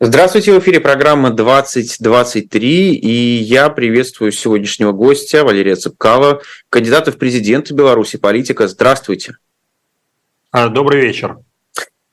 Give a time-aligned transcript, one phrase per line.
[0.00, 6.40] Здравствуйте, в эфире программа 2023, и я приветствую сегодняшнего гостя Валерия Цыпкала,
[6.70, 8.68] кандидата в президенты Беларуси, политика.
[8.68, 9.38] Здравствуйте.
[10.52, 11.38] А, добрый вечер.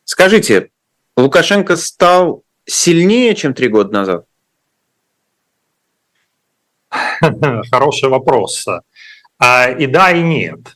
[0.04, 0.72] Скажите,
[1.16, 4.26] Лукашенко стал сильнее, чем три года назад?
[7.70, 8.66] Хороший вопрос.
[9.38, 10.76] А, и да, и нет.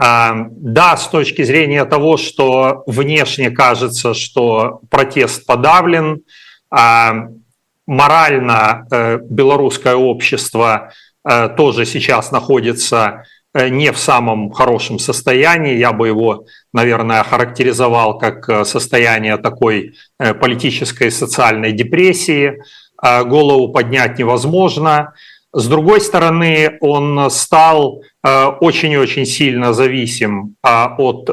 [0.00, 6.22] А, да, с точки зрения того, что внешне кажется, что протест подавлен,
[6.70, 7.26] а
[7.84, 10.92] морально э, белорусское общество
[11.28, 15.74] э, тоже сейчас находится э, не в самом хорошем состоянии.
[15.74, 22.62] Я бы его, наверное, характеризовал как состояние такой политической и социальной депрессии.
[23.02, 25.14] Голову поднять невозможно.
[25.58, 31.28] С другой стороны, он стал очень-очень сильно зависим от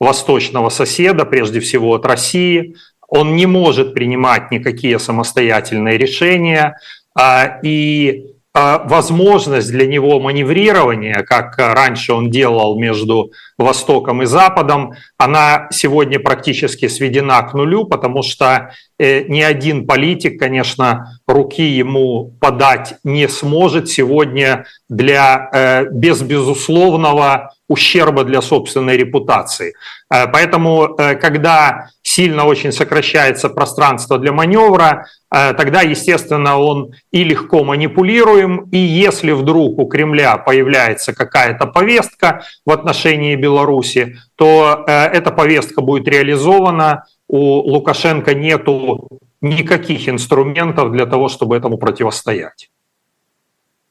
[0.00, 2.74] восточного соседа, прежде всего от России.
[3.08, 6.76] Он не может принимать никакие самостоятельные решения,
[7.16, 14.94] а, и а, возможность для него маневрирования, как раньше он делал между Востоком и Западом,
[15.18, 22.32] она сегодня практически сведена к нулю, потому что э, ни один политик, конечно, руки ему
[22.40, 29.74] подать не сможет сегодня для э, без безусловного ущерба для собственной репутации.
[30.12, 37.64] Э, поэтому, когда сильно очень сокращается пространство для маневра, э, тогда, естественно, он и легко
[37.64, 45.80] манипулируем, и если вдруг у Кремля появляется какая-то повестка в отношении Беларуси, то эта повестка
[45.80, 47.38] будет реализована, у
[47.72, 49.08] Лукашенко нету
[49.40, 52.70] никаких инструментов для того, чтобы этому противостоять.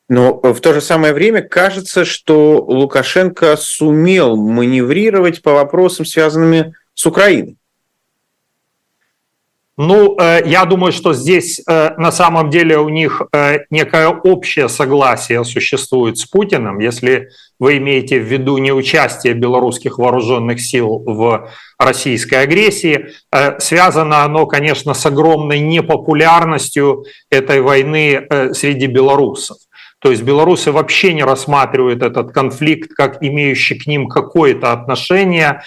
[0.09, 7.05] Но в то же самое время кажется, что Лукашенко сумел маневрировать по вопросам, связанными с
[7.05, 7.57] Украиной.
[9.75, 14.69] Ну, э, я думаю, что здесь э, на самом деле у них э, некое общее
[14.69, 16.77] согласие существует с Путиным.
[16.77, 21.49] Если вы имеете в виду не участие белорусских вооруженных сил в
[21.79, 23.13] российской агрессии,
[23.59, 29.57] связано оно, конечно, с огромной непопулярностью этой войны среди белорусов.
[29.99, 35.61] То есть белорусы вообще не рассматривают этот конфликт как имеющий к ним какое-то отношение.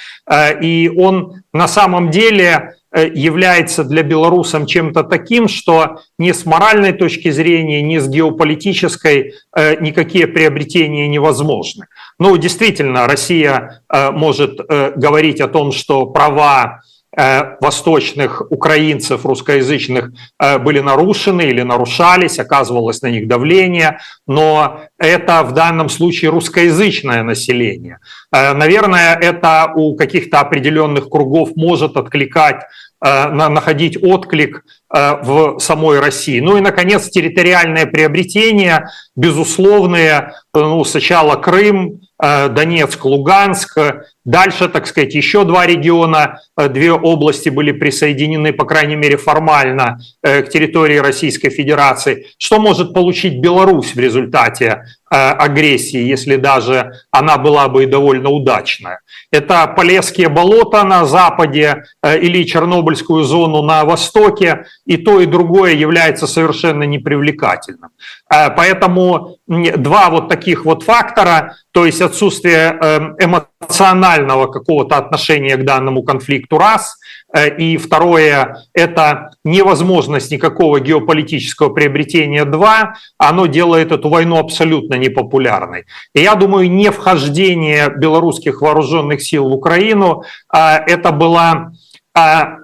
[0.60, 7.30] И он на самом деле является для белорусам чем-то таким, что ни с моральной точки
[7.30, 11.86] зрения, ни с геополитической э, никакие приобретения невозможны.
[12.18, 14.58] Ну, действительно, Россия может
[14.96, 16.80] говорить о том, что права
[17.18, 25.42] Э, восточных украинцев русскоязычных э, были нарушены или нарушались, оказывалось на них давление, но это
[25.42, 28.00] в данном случае русскоязычное население.
[28.30, 32.64] Э, наверное, это у каких-то определенных кругов может откликать
[33.00, 36.40] находить отклик в самой России.
[36.40, 43.78] Ну и, наконец, территориальное приобретение, безусловные, ну, сначала Крым, Донецк, Луганск,
[44.26, 50.00] Дальше, так сказать, еще два региона, э, две области были присоединены, по крайней мере, формально
[50.20, 52.26] э, к территории Российской Федерации.
[52.36, 54.82] Что может получить Беларусь в результате
[55.12, 58.98] э, агрессии, если даже она была бы и довольно удачная?
[59.30, 66.26] Это Полесские болота на западе или Чернобыльскую зону на востоке, и то, и другое является
[66.26, 67.90] совершенно непривлекательным.
[68.28, 72.78] Поэтому два вот таких вот фактора, то есть отсутствие
[73.18, 76.98] эмоционального эмоционального какого-то отношения к данному конфликту раз,
[77.34, 85.84] э, и второе– это невозможность никакого геополитического приобретения два, оно делает эту войну абсолютно непопулярной.
[86.14, 91.72] И я думаю, не вхождение белорусских вооруженных сил в Украину а,– это была
[92.14, 92.58] а,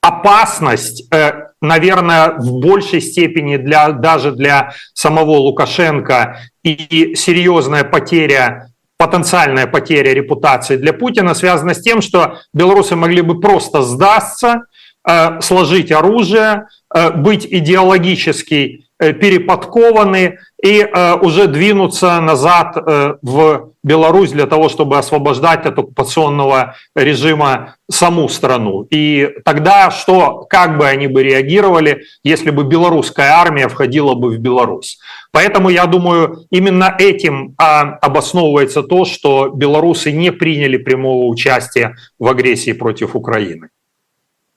[0.00, 6.38] опасность, э, наверное, в большей степени для, даже для самого Лукашенко.
[6.62, 13.40] И серьезная потеря потенциальная потеря репутации для Путина связана с тем, что белорусы могли бы
[13.40, 14.64] просто сдаться,
[15.08, 20.84] э, сложить оружие, э, быть идеологически переподкованы и
[21.22, 22.76] уже двинуться назад
[23.22, 28.82] в Беларусь для того, чтобы освобождать от оккупационного режима саму страну.
[28.90, 34.38] И тогда что, как бы они бы реагировали, если бы белорусская армия входила бы в
[34.38, 34.98] Беларусь?
[35.30, 42.26] Поэтому я думаю, именно этим а, обосновывается то, что белорусы не приняли прямого участия в
[42.26, 43.68] агрессии против Украины.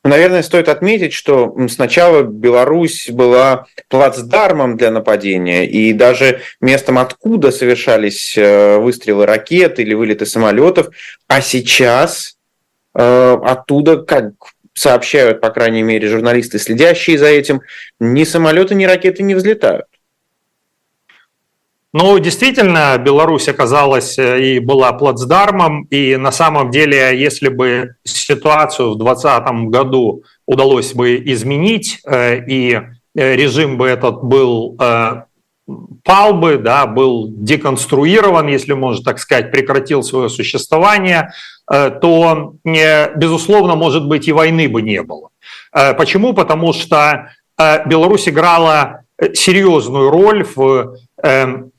[0.04, 8.36] Наверное, стоит отметить, что сначала Беларусь была плацдармом для нападения, и даже местом, откуда совершались
[8.36, 10.90] э, выстрелы ракет или вылеты самолетов,
[11.28, 12.36] а сейчас
[12.96, 14.34] э, оттуда как
[14.74, 17.62] сообщают, по крайней мере, журналисты, следящие за этим,
[18.00, 19.86] ни самолеты, ни ракеты не взлетают.
[21.94, 28.92] Ну, действительно, Беларусь оказалась э, и была плацдармом, и на самом деле, если бы ситуацию
[28.92, 32.80] в 2020 году удалось бы изменить, э, и
[33.14, 34.78] э, режим бы этот был
[36.04, 41.32] пал бы, да, был деконструирован, если можно так сказать, прекратил свое существование,
[41.68, 45.30] то, безусловно, может быть, и войны бы не было.
[45.72, 46.34] Почему?
[46.34, 49.04] Потому что Беларусь играла
[49.34, 50.98] серьезную роль в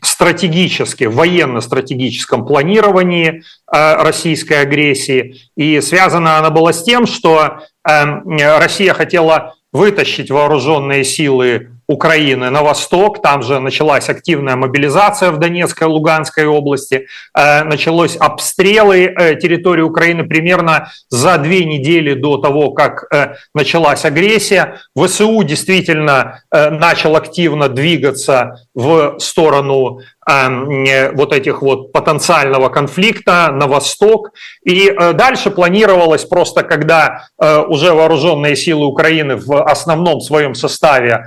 [0.00, 3.43] стратегически, военно-стратегическом планировании
[3.73, 5.37] э, российской агрессии.
[5.56, 8.23] И связана она была с тем, что эм,
[8.59, 13.23] Россия хотела вытащить вооруженные силы Украины на восток.
[13.23, 17.06] Там же началась активная мобилизация в Донецкой и Луганской области.
[17.37, 24.05] Э, началось обстрелы э, территории Украины примерно за две недели до того, как э, началась
[24.05, 24.81] агрессия.
[24.97, 34.30] ВСУ действительно начал активно двигаться в сторону вот этих вот потенциального конфликта на восток.
[34.64, 41.26] И дальше планировалось просто, когда уже вооруженные силы Украины в основном своем составе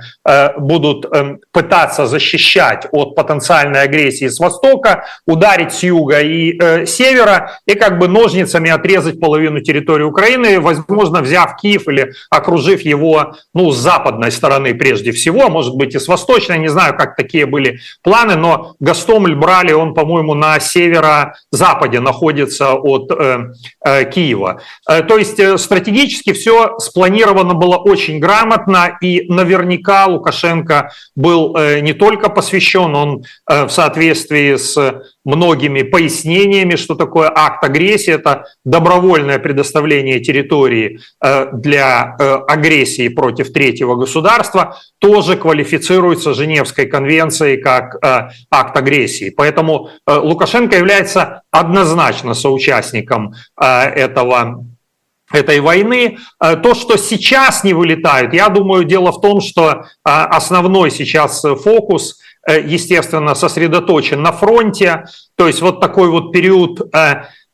[0.56, 7.58] будут эм, пытаться защищать от потенциальной агрессии с востока, ударить с юга и э, севера
[7.66, 13.70] и как бы ножницами отрезать половину территории Украины, возможно, взяв Киев или окружив его ну,
[13.70, 17.46] с западной стороны прежде всего, а может быть и с восточной, не знаю, как такие
[17.46, 23.38] были планы, но Гастомль брали, он, по-моему, на северо-западе находится от э,
[23.84, 24.60] э, Киева.
[24.88, 31.80] Э, то есть э, стратегически все спланировано было очень грамотно, и наверняка Лукашенко был э,
[31.80, 38.46] не только посвящен, он э, в соответствии с многими пояснениями, что такое акт агрессии, это
[38.64, 42.02] добровольное предоставление территории э, для
[42.48, 47.96] агрессии против третьего государства, тоже квалифицируется Женевской конвенцией как
[48.50, 49.30] акт агрессии.
[49.30, 54.64] Поэтому Лукашенко является однозначно соучастником этого
[55.32, 56.18] этой войны.
[56.40, 61.42] Э, то, что сейчас не вылетает, я думаю, дело в том, что э, основной сейчас
[61.62, 65.04] фокус, э, естественно, сосредоточен на фронте.
[65.36, 66.80] То есть вот такой вот период,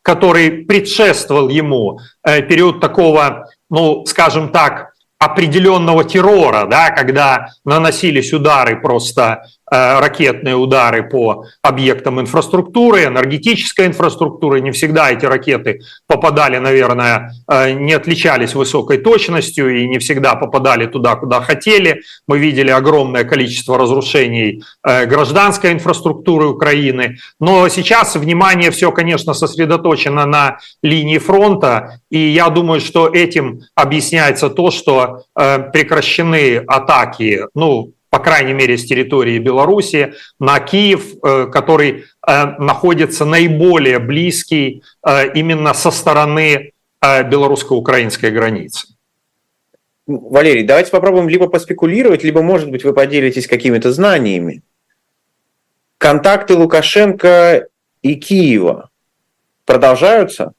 [0.02, 9.44] который предшествовал ему, период такого, ну, скажем так, определенного террора, да, когда наносились удары просто
[9.61, 14.60] Э, ракетные удары по объектам инфраструктуры, энергетической инфраструктуры.
[14.60, 20.86] Не всегда эти ракеты попадали, наверное, э, не отличались высокой точностью и не всегда попадали
[20.86, 22.02] туда, куда хотели.
[22.28, 27.16] Мы видели огромное количество разрушений э, гражданской инфраструктуры Украины.
[27.40, 32.00] Но сейчас внимание все, конечно, сосредоточено на линии фронта.
[32.10, 38.84] И я думаю, что этим объясняется то, что прекращены атаки, ну, по крайней мере, с
[38.84, 48.30] территории Беларуси, на Киев, э, который э, находится наиболее близкий э, именно со стороны белорусско-украинской
[48.30, 48.86] границы.
[50.06, 54.62] Валерий, давайте попробуем либо поспекулировать, либо, может быть, вы поделитесь какими-то знаниями.
[55.98, 57.66] Контакты Лукашенко
[58.02, 58.90] и Киева
[59.64, 60.52] продолжаются?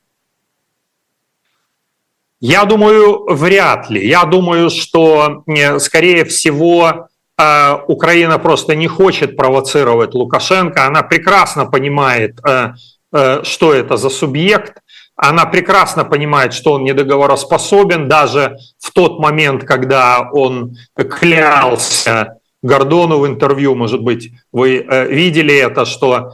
[2.41, 4.05] Я думаю, вряд ли.
[4.05, 5.45] Я думаю, что,
[5.79, 12.73] скорее всего, Украина просто не хочет провоцировать Лукашенко, она прекрасно понимает, э,
[13.11, 14.77] э, что это за субъект,
[15.15, 23.27] она прекрасно понимает, что он недоговороспособен, даже в тот момент, когда он клялся Гордону в
[23.27, 26.33] интервью, может быть, вы э, видели это, что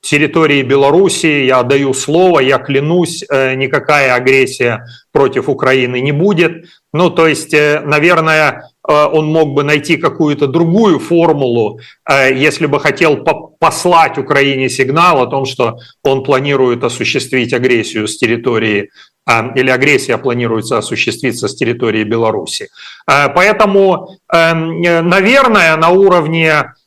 [0.00, 6.66] территории Белоруссии я даю слово, я клянусь, никакая агрессия против Украины не будет.
[6.96, 12.80] Ну, то есть, наверное, Э, он мог бы найти какую-то другую формулу, э, если бы
[12.80, 13.24] хотел
[13.58, 18.90] послать Украине сигнал о том, что он планирует осуществить агрессию с территории
[19.28, 22.68] э, или агрессия планируется осуществиться с территории Беларуси.
[23.06, 26.85] Поэтому, эм, наверное, на уровне Э,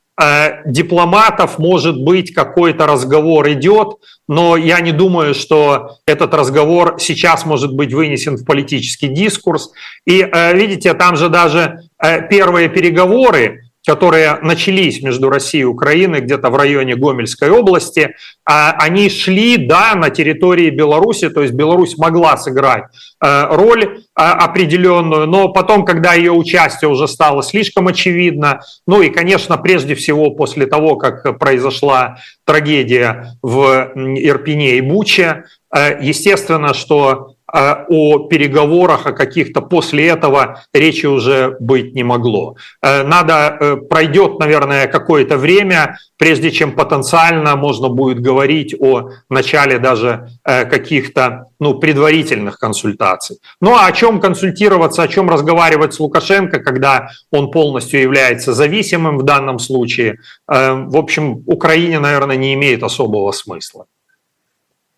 [0.66, 3.96] дипломатов, может быть, какой-то разговор идет,
[4.28, 9.72] но я не думаю, что этот разговор сейчас может быть вынесен в политический дискурс.
[10.06, 16.22] И э, видите, там же даже э, первые переговоры, которые начались между Россией и Украиной
[16.22, 21.98] где-то в районе Гомельской области, а, они шли, да, на территории Беларуси, то есть Беларусь
[21.98, 22.84] могла сыграть
[23.24, 29.10] э, роль а, определенную, но потом, когда ее участие уже стало слишком очевидно, ну и,
[29.10, 37.36] конечно, прежде всего после того, как произошла трагедия в Ирпене и Буче, э, естественно, что
[37.52, 42.56] о переговорах, о каких-то после этого речи уже быть не могло.
[42.82, 51.46] Надо, пройдет, наверное, какое-то время, прежде чем потенциально можно будет говорить о начале даже каких-то
[51.60, 53.40] ну, предварительных консультаций.
[53.62, 59.18] Ну а о чем консультироваться, о чем разговаривать с Лукашенко, когда он полностью является зависимым
[59.18, 63.86] в данном случае, э, в общем, Украине, наверное, не имеет особого смысла.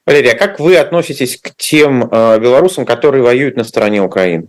[0.05, 4.47] Валерий, а как вы относитесь к тем э, белорусам, которые воюют на стороне Украины?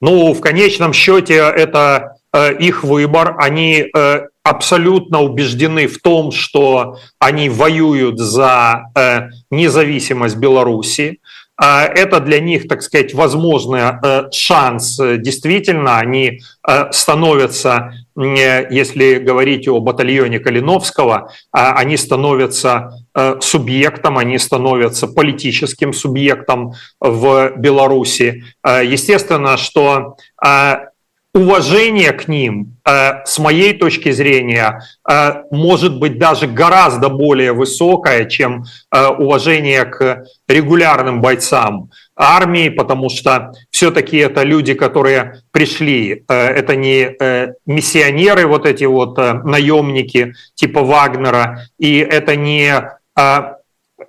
[0.00, 3.36] Ну, в конечном счете это э, их выбор.
[3.38, 3.90] Они
[4.42, 11.20] абсолютно убеждены в том, что они воюют за э, независимость Беларуси.
[11.60, 14.96] Э, это для них, так сказать, возможный э, шанс.
[14.98, 16.40] Действительно, они
[16.90, 23.01] становятся, если говорить о батальоне Калиновского, они становятся
[23.40, 28.44] субъектом, они становятся политическим субъектом в Беларуси.
[28.64, 30.16] Естественно, что
[31.34, 38.26] уважение к ним, э, с моей точки зрения, э, может быть даже гораздо более высокое,
[38.26, 38.64] чем
[38.94, 47.16] э, уважение к регулярным бойцам армии, потому что все-таки это люди, которые пришли, это не
[47.64, 52.92] миссионеры, вот эти вот наемники типа Вагнера, и это не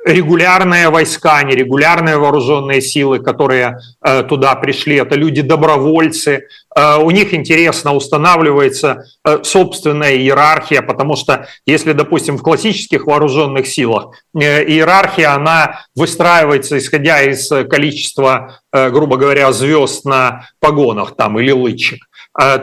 [0.05, 6.47] регулярные войска, не регулярные вооруженные силы, которые э, туда пришли, это люди-добровольцы.
[6.75, 13.67] Э, у них интересно устанавливается э, собственная иерархия, потому что если, допустим, в классических вооруженных
[13.67, 21.99] силах иерархия, она выстраивается исходя из количества, грубо говоря, звезд на погонах там или лычек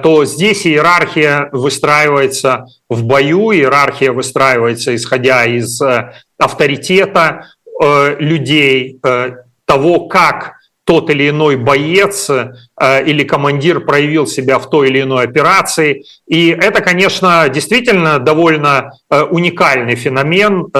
[0.02, 5.80] то здесь иерархия выстраивается в бою, иерархия выстраивается исходя из
[6.40, 9.32] авторитета э, людей, э,
[9.66, 10.54] того, как
[10.85, 12.54] тот или иной боец э,
[13.06, 16.04] или командир проявил себя в той или иной операции.
[16.26, 18.92] И это, конечно, действительно довольно
[19.30, 20.73] уникальный феномен,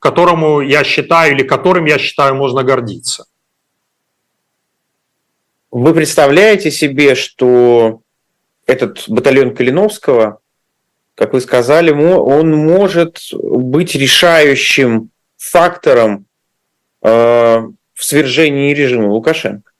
[0.00, 3.26] которому я считаю, или которым я считаю, можно гордиться.
[5.70, 8.00] Вы представляете себе, что
[8.66, 10.41] этот батальон Калиновского
[11.14, 16.26] как вы сказали, он может быть решающим фактором
[17.02, 19.70] э, в свержении режима Лукашенко.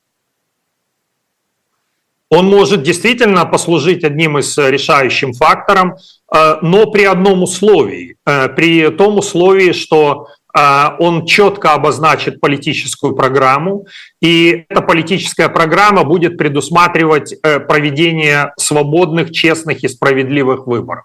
[2.29, 5.95] Он может действительно послужить одним из решающим фактором,
[6.33, 8.17] э, но при одном условии.
[8.25, 13.87] Э, при том условии, что он четко обозначит политическую программу,
[14.23, 21.03] и эта политическая программа будет предусматривать э, проведение свободных, честных и справедливых выборов.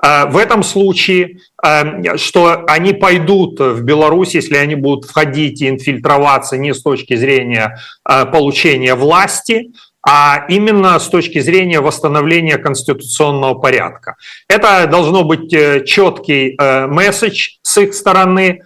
[0.00, 5.68] А, в этом случае, э, что они пойдут в Беларусь, если они будут входить и
[5.68, 9.72] инфильтроваться не с точки зрения э, получения власти,
[10.06, 14.16] а именно с точки зрения восстановления конституционного порядка.
[14.48, 18.64] Это должно быть четкий месседж с их стороны, а,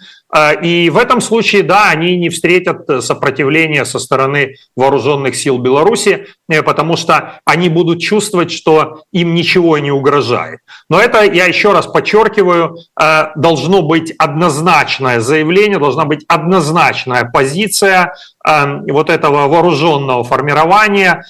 [0.62, 6.62] и в этом случае, да, они не встретят сопротивления со стороны вооруженных сил Беларуси, э,
[6.62, 10.60] потому что они будут чувствовать, что им ничего не угрожает.
[10.90, 18.14] Но это, я еще раз подчеркиваю, э, должно быть однозначное заявление, должна быть однозначная позиция
[18.88, 21.24] вот этого вооруженного формирования,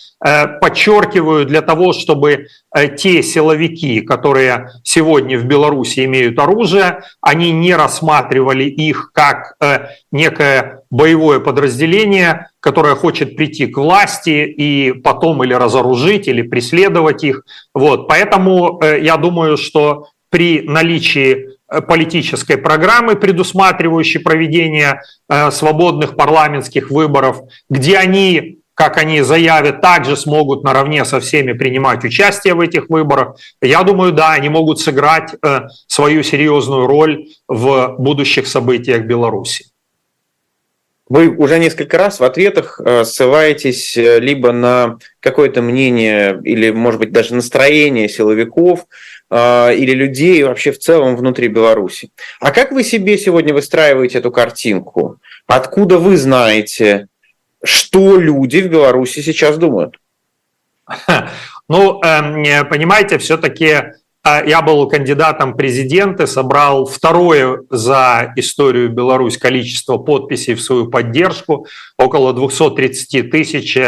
[0.61, 2.49] подчеркиваю, для того, чтобы
[2.97, 10.83] те силовики, которые сегодня в Беларуси имеют оружие, они не рассматривали их как э, некое
[10.91, 17.43] боевое подразделение, которое хочет прийти к власти и потом или разоружить, или преследовать их.
[17.75, 18.09] Вот.
[18.09, 21.56] Поэтому э, я думаю, что при наличии э,
[21.89, 25.03] политической программы, предусматривающей проведение
[25.51, 32.53] свободных парламентских выборов, где они как они заявят, также смогут наравне со всеми принимать участие
[32.53, 33.37] в этих выборах.
[33.63, 39.65] Я думаю, да, они могут сыграть э, свою серьезную роль в будущих событиях Беларуси.
[41.09, 47.01] Вы уже несколько раз в ответах э, ссылаетесь э, либо на какое-то мнение или, может
[47.01, 48.87] быть, даже настроение силовиков
[49.33, 52.11] или людей вообще в целом внутри Беларуси.
[52.41, 55.19] А как вы себе сегодня выстраиваете эту картинку?
[55.47, 57.09] Откуда вы знаете,
[57.65, 59.99] что люди в Беларуси сейчас думают?
[61.69, 63.93] Ну, эм, понимаете, все-таки э,
[64.23, 71.67] я был кандидатом в президенты, собрал второе за историю Беларусь количество подписей в свою поддержку.
[71.99, 73.79] Около 230 тысяч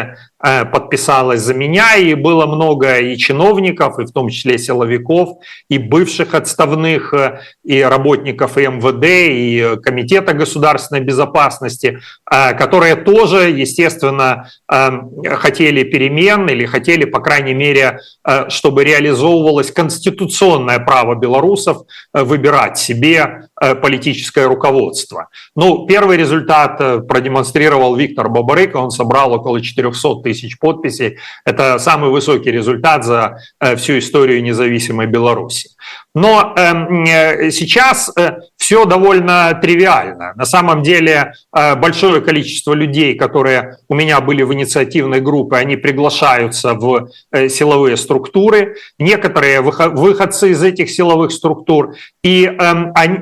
[0.41, 5.39] Э, подписалось за меня, и было много и чиновников, и в том числе силовиков,
[5.69, 11.99] и бывших отставных, э, и работников и МВД, и Комитета государственной безопасности,
[12.31, 18.01] э, которые тоже, естественно, хотели перемен или хотели, по крайней мере,
[18.49, 21.79] чтобы реализовывалось конституционное право белорусов
[22.13, 23.48] выбирать себе
[23.81, 25.29] политическое руководство.
[25.57, 31.19] Ну, первый результат продемонстрировал Виктор Бабарыка, он собрал около 400 тысяч подписей.
[31.45, 35.71] Это самый высокий результат за э, всю историю независимой Беларуси.
[36.15, 40.33] Но эм, э, сейчас э, все довольно тривиально.
[40.35, 45.77] На самом деле э, большое количество людей, которые у меня были в инициативной группе, они
[45.77, 47.09] приглашаются в
[47.49, 48.77] силовые структуры.
[48.99, 51.95] Некоторые выходцы из этих силовых структур.
[52.25, 52.75] И э,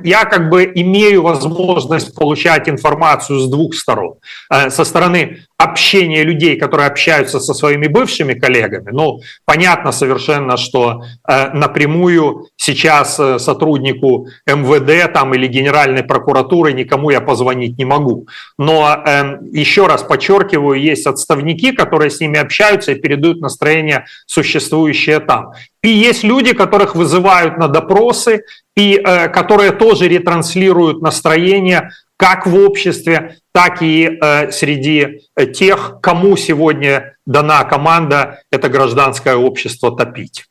[0.05, 4.15] я как бы имею возможность получать информацию с двух сторон.
[4.51, 8.91] Со стороны общения людей, которые общаются со своими бывшими коллегами.
[8.91, 17.21] Ну, понятно совершенно, что напрямую сейчас э, сотруднику МВД там, или Генеральной прокуратуры никому я
[17.21, 18.27] позвонить не могу.
[18.59, 25.21] Но э, еще раз подчеркиваю, есть отставники, которые с ними общаются и передают настроение, существующее
[25.21, 25.53] там.
[25.83, 28.43] И есть люди, которых вызывают на допросы,
[28.77, 35.99] и э, которые тоже ретранслируют настроение как в обществе, так и э, среди э, тех,
[36.03, 40.45] кому сегодня дана команда это гражданское общество топить.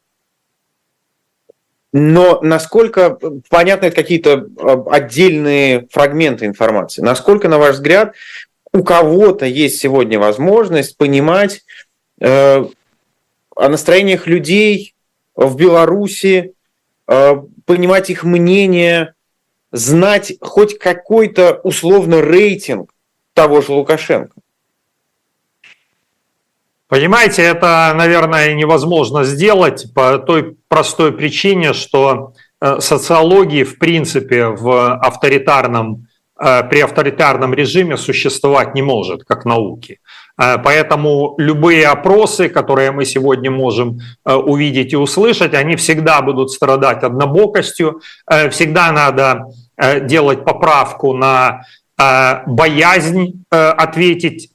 [1.97, 3.17] Но насколько
[3.49, 7.01] понятны какие-то э, отдельные фрагменты информации?
[7.01, 8.15] Насколько, на ваш взгляд,
[8.73, 11.63] у кого-то есть сегодня возможность понимать
[12.19, 12.65] э,
[13.55, 14.93] о настроениях людей
[15.37, 16.53] в Беларуси,
[17.07, 17.35] э,
[17.65, 19.13] понимать их мнение,
[19.71, 22.91] знать хоть какой-то условно рейтинг
[23.33, 24.35] того же Лукашенко?
[26.87, 34.93] Понимаете, это, наверное, невозможно сделать по той простой причине, что э, социологии, в принципе, в
[34.97, 36.05] авторитарном,
[36.39, 39.99] э, при авторитарном режиме существовать не может, как науки.
[40.39, 47.01] Э, поэтому любые опросы, которые мы сегодня можем увидеть и услышать, они всегда будут страдать
[47.01, 48.01] однобокостью.
[48.51, 49.45] Всегда надо
[50.01, 51.61] делать поправку на
[51.97, 54.51] боязнь ответить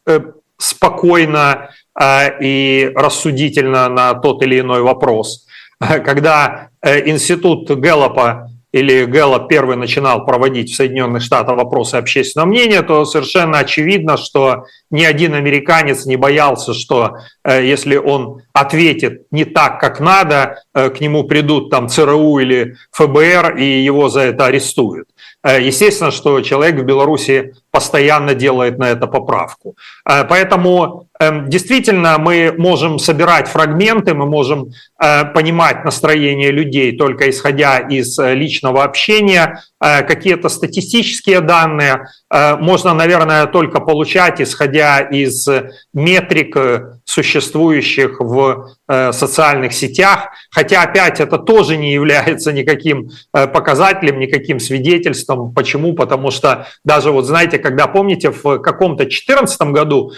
[0.61, 1.71] спокойно
[2.01, 5.47] Э, и рассудительно на тот или иной вопрос.
[5.79, 12.83] Когда э, институт Гэллопа или Гэллоп первый начинал проводить в Соединенных Штатах вопросы общественного мнения,
[12.83, 19.45] то совершенно очевидно, что ни один американец не боялся, что э, если он ответит не
[19.45, 25.09] так, как надо, к нему придут там ЦРУ или ФБР и его за это арестуют.
[25.43, 29.77] Естественно, что человек в Беларуси постоянно делает на это поправку.
[30.05, 37.79] Поэтому Эм, действительно, мы можем собирать фрагменты, мы можем э, понимать настроение людей только исходя
[37.79, 45.49] из э, личного общения, э, какие-то статистические данные можно, наверное, только получать, исходя из
[45.93, 46.57] метрик,
[47.05, 50.29] существующих в социальных сетях.
[50.53, 55.53] Хотя, опять, это тоже не является никаким показателем, никаким свидетельством.
[55.53, 55.95] Почему?
[55.95, 60.13] Потому что даже, вот знаете, когда, помните, в каком-то 2014 году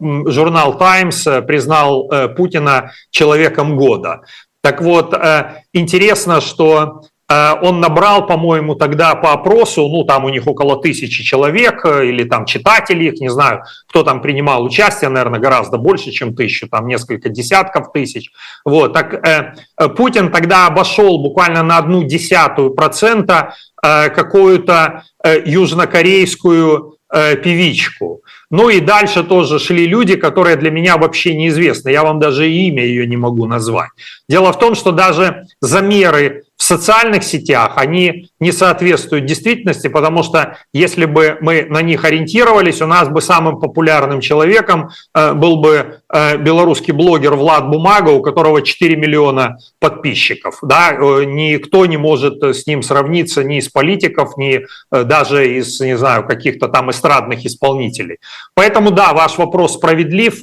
[0.00, 4.22] журнал «Таймс» э, признал э, Путина человеком года.
[4.62, 10.46] Так вот, э, интересно, что он набрал, по-моему, тогда по опросу, ну, там у них
[10.46, 15.78] около тысячи человек, или там читатели их, не знаю, кто там принимал участие, наверное, гораздо
[15.78, 18.30] больше, чем тысячу, там несколько десятков тысяч.
[18.64, 19.54] Вот, так э,
[19.96, 28.20] Путин тогда обошел буквально на одну десятую процента э, какую-то э, южнокорейскую э, певичку.
[28.50, 31.88] Ну и дальше тоже шли люди, которые для меня вообще неизвестны.
[31.88, 33.90] Я вам даже имя ее не могу назвать.
[34.28, 40.58] Дело в том, что даже замеры в социальных сетях, они не соответствуют действительности, потому что
[40.72, 46.00] если бы мы на них ориентировались, у нас бы самым популярным человеком э, был бы
[46.12, 50.58] э, белорусский блогер Влад Бумага, у которого 4 миллиона подписчиков.
[50.62, 50.92] Да?
[50.92, 56.24] Э, никто не может с ним сравниться ни из политиков, ни даже из, не знаю,
[56.24, 58.18] каких-то там эстрадных исполнителей.
[58.54, 60.40] Поэтому, да, ваш вопрос справедлив.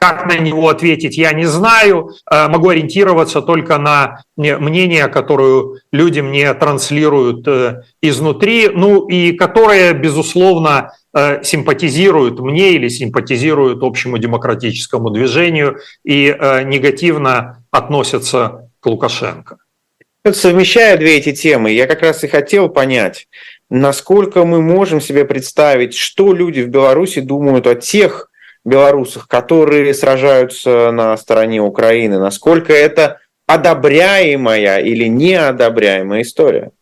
[0.00, 2.10] Как на него ответить, я не знаю.
[2.30, 9.94] Э, могу ориентироваться только на мнение, которое люди мне транслируют э, изнутри, ну и которые,
[9.94, 19.58] безусловно, э, симпатизируют мне или симпатизируют общему демократическому движению и негативно относятся к Лукашенко.
[20.32, 23.28] Совмещая две эти темы, я как раз и хотел понять,
[23.70, 28.28] насколько мы можем себе представить, что люди в Беларуси думают о тех
[28.66, 36.72] белорусах, которые сражаются на стороне Украины, насколько это одобряемая или неодобряемая история?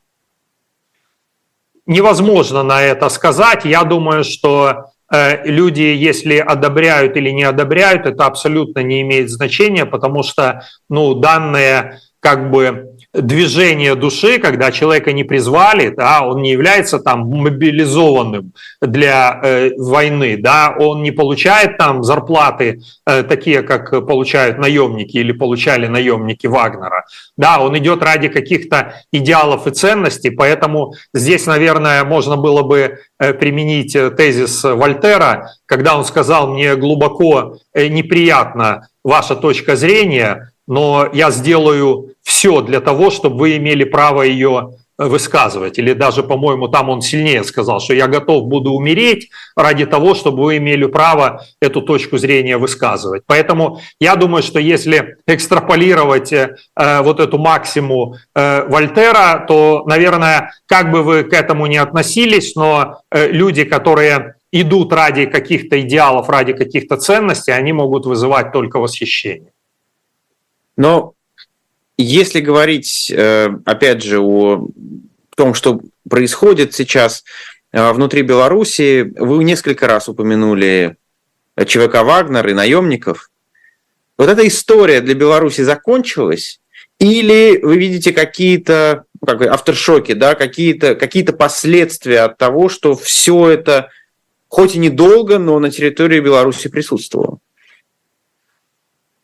[1.87, 3.67] Невозможно на это сказать.
[3.67, 9.85] Я думаю, что э, люди, если одобряют или не одобряют, это абсолютно не имеет значения,
[9.85, 16.51] потому что ну, данные как бы движение души, когда человека не призвали, да, он не
[16.51, 23.91] является там мобилизованным для э, войны, да, он не получает там зарплаты э, такие, как
[24.07, 27.05] получают наемники или получали наемники Вагнера,
[27.37, 33.33] да, он идет ради каких-то идеалов и ценностей, поэтому здесь, наверное, можно было бы э,
[33.33, 41.09] применить э, тезис Вольтера, когда он сказал, мне глубоко э, неприятна ваша точка зрения, но
[41.13, 45.79] я сделаю все для того, чтобы вы имели право ее высказывать.
[45.79, 50.45] Или даже, по-моему, там он сильнее сказал, что я готов буду умереть ради того, чтобы
[50.45, 53.23] вы имели право эту точку зрения высказывать.
[53.27, 60.93] Поэтому я думаю, что если экстраполировать э, вот эту максиму э, Вольтера, то, наверное, как
[60.93, 66.53] бы вы к этому не относились, но э, люди, которые идут ради каких-то идеалов, ради
[66.53, 69.51] каких-то ценностей, они могут вызывать только восхищение.
[70.77, 71.15] Но
[71.97, 74.69] если говорить, э, опять же, о
[75.37, 77.25] том, что происходит сейчас
[77.73, 80.97] э, внутри Беларуси, вы несколько раз упомянули
[81.57, 83.31] ЧВК «Вагнер» и наемников.
[84.19, 86.61] Вот эта история для Беларуси закончилась?
[86.99, 93.51] Или вы видите какие-то ну, как авторшоки, да, какие-то какие последствия от того, что все
[93.51, 93.91] это,
[94.49, 97.39] хоть и недолго, но на территории Беларуси присутствовало?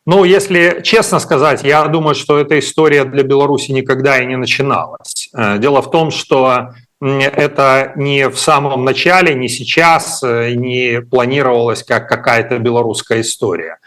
[0.07, 5.29] Ну, если честно сказать, я думаю, что эта история для Беларуси никогда и не начиналась.
[5.35, 11.83] Э, дело в том, что это не в самом начале, не сейчас, э, не планировалось
[11.83, 13.77] как какая-то белорусская история.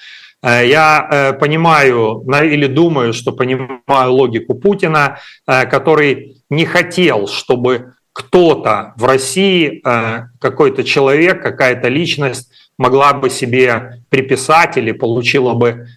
[0.41, 9.05] Э, я понимаю или думаю, что понимаю логику Путина, который не хотел, чтобы кто-то в
[9.05, 9.83] России,
[10.39, 12.49] какой-то человек, какая-то личность
[12.79, 15.89] могла бы себе приписать или получила бы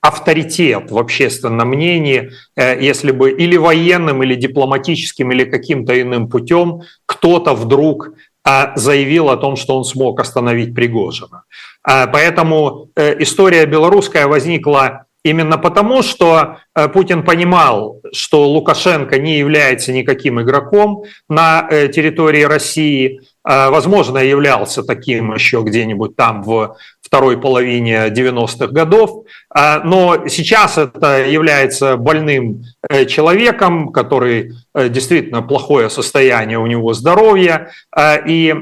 [0.00, 6.82] авторитет в общественном мнении, э, если бы или военным, или дипломатическим, или каким-то иным путем
[7.06, 8.10] кто-то вдруг
[8.44, 11.42] а, заявил о том, что он смог остановить Пригожина.
[11.82, 19.92] Поэтому э, история белорусская возникла именно потому, что э, Путин понимал, что Лукашенко не является
[19.92, 26.76] никаким игроком на территории России, возможно, являлся таким еще где-нибудь там в
[27.08, 35.40] второй половине 90-х годов, а, но сейчас это является больным э, человеком, который э, действительно
[35.40, 38.54] плохое состояние у него здоровья, а, и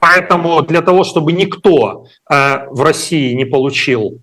[0.00, 4.22] поэтому для того, чтобы никто в России не получил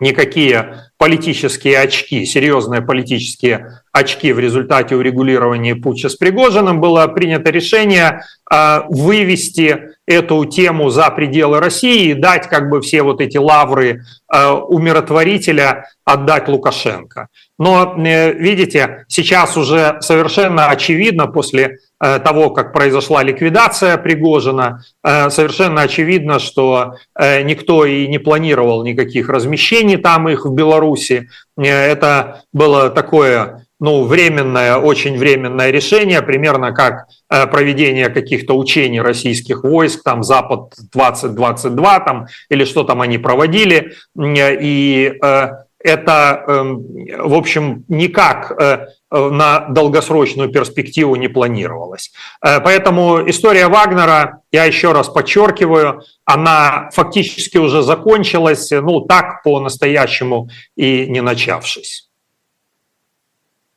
[0.00, 8.22] никакие политические очки, серьезные политические очки в результате урегулирования путча с Пригожиным, было принято решение
[8.50, 14.02] а, вывести эту тему за пределы России и дать как бы все вот эти лавры
[14.28, 17.28] а, умиротворителя отдать Лукашенко.
[17.58, 25.30] Но, э, видите, сейчас уже совершенно очевидно после э, того, как произошла ликвидация Пригожина, э,
[25.30, 31.28] совершенно очевидно, что никто и не планировал никаких размещений там их в Беларуси.
[31.56, 39.64] Это было такое ну, временное, очень временное решение, примерно как э, проведение каких-то учений российских
[39.64, 45.48] войск, там Запад 2022, там, или что там они проводили, и э,
[45.80, 46.84] это, эм,
[47.24, 52.12] в общем, никак э, на долгосрочную перспективу не планировалось.
[52.40, 61.08] Поэтому история Вагнера, я еще раз подчеркиваю, она фактически уже закончилась, ну, так по-настоящему и
[61.08, 62.11] не начавшись.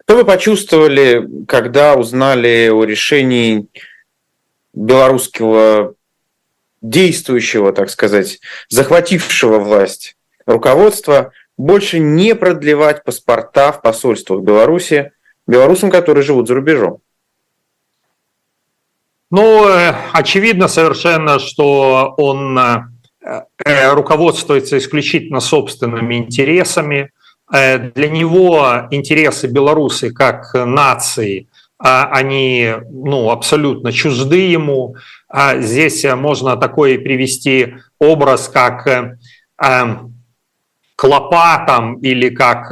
[0.07, 3.67] Что вы почувствовали, когда узнали о решении
[4.71, 5.95] белорусского
[6.83, 8.39] действующего, так сказать,
[8.69, 10.15] захватившего власть
[10.45, 15.11] руководства больше не продлевать паспорта в посольствах Беларуси
[15.47, 16.99] белорусам, которые живут за рубежом?
[19.31, 22.83] Ну, э, очевидно совершенно, что он э,
[23.65, 27.11] э, руководствуется исключительно собственными интересами,
[27.49, 34.95] для него интересы белорусы как нации, а, они ну, абсолютно чужды ему.
[35.29, 39.17] А здесь можно такой привести образ, как э,
[40.95, 42.71] клопа там, или как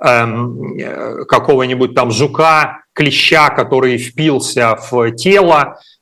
[0.00, 5.93] эм, какого-нибудь там жука, клеща, который впился в тело, Э,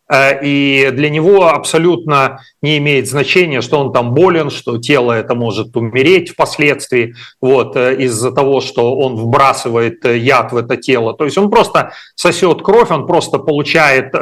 [0.43, 5.77] и для него абсолютно не имеет значения, что он там болен, что тело это может
[5.77, 11.15] умереть впоследствии вот, э, из-за того, что он вбрасывает э, яд в это тело.
[11.15, 14.13] То есть он просто сосет кровь, он просто получает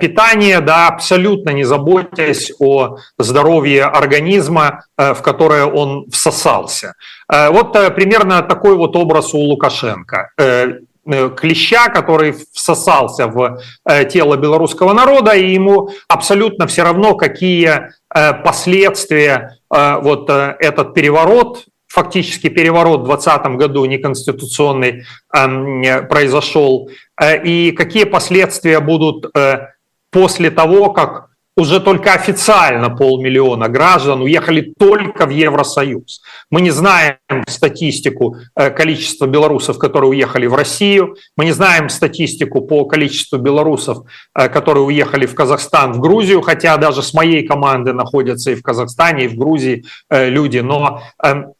[0.00, 6.94] питание, да, абсолютно не заботясь о здоровье организма, в которое он всосался.
[7.28, 14.92] Вот примерно такой вот образ у Лукашенко Э, клеща, который всосался в э, тело белорусского
[14.92, 23.06] народа, и ему абсолютно все равно, какие э, последствия вот этот переворот, фактически переворот в
[23.06, 26.90] 2020 году неконституционный эм, произошел,
[27.42, 29.32] и какие последствия будут
[30.10, 36.22] после того, как уже только официально полмиллиона граждан уехали только в Евросоюз.
[36.50, 41.16] Мы не знаем статистику э, количества белорусов, которые уехали в Россию.
[41.36, 43.98] Мы не знаем статистику по количеству белорусов,
[44.34, 48.62] э, которые уехали в Казахстан, в Грузию, хотя даже с моей команды находятся и в
[48.62, 50.58] Казахстане, и в Грузии э, люди.
[50.58, 51.52] Но эм,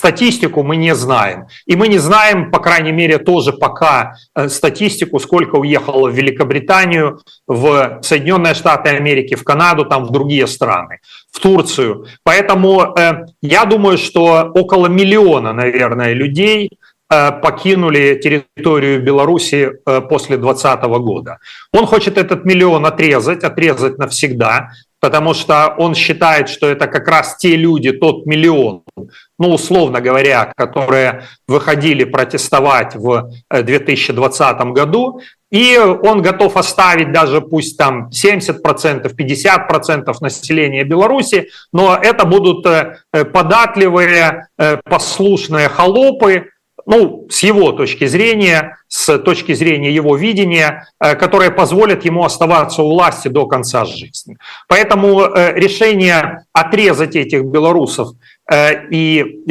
[0.00, 1.44] Статистику мы не знаем.
[1.66, 7.20] И мы не знаем, по крайней мере, тоже пока э, статистику, сколько уехало в Великобританию,
[7.46, 12.06] в Соединенные Штаты Америки, в Канаду, там в другие страны, в Турцию.
[12.22, 16.70] Поэтому э, я думаю, что около миллиона, наверное, людей
[17.12, 21.40] э, покинули территорию Беларуси э, после 2020 года.
[21.74, 27.36] Он хочет этот миллион отрезать, отрезать навсегда, потому что он считает, что это как раз
[27.36, 28.82] те люди, тот миллион,
[29.38, 37.40] ну, условно говоря, которые выходили протестовать в 2020 э, году, и он готов оставить даже
[37.40, 46.50] пусть там 70%, 50% населения Беларуси, но это будут э, податливые, э, послушные холопы,
[46.86, 52.82] ну, с его точки зрения, с точки зрения его видения, э, которые позволят ему оставаться
[52.82, 54.36] у власти до конца жизни.
[54.68, 58.10] Поэтому э, решение отрезать этих белорусов
[58.50, 59.42] э, и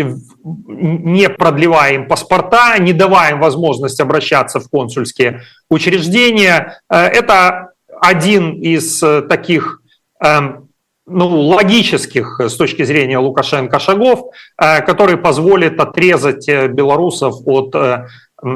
[0.43, 8.99] не продлевая им паспорта, не давая им возможность обращаться в консульские учреждения, это один из
[9.27, 9.81] таких
[10.23, 10.68] эм,
[11.09, 18.07] ну, логических с точки зрения Лукашенко шагов, э, который позволит отрезать э, белорусов от э,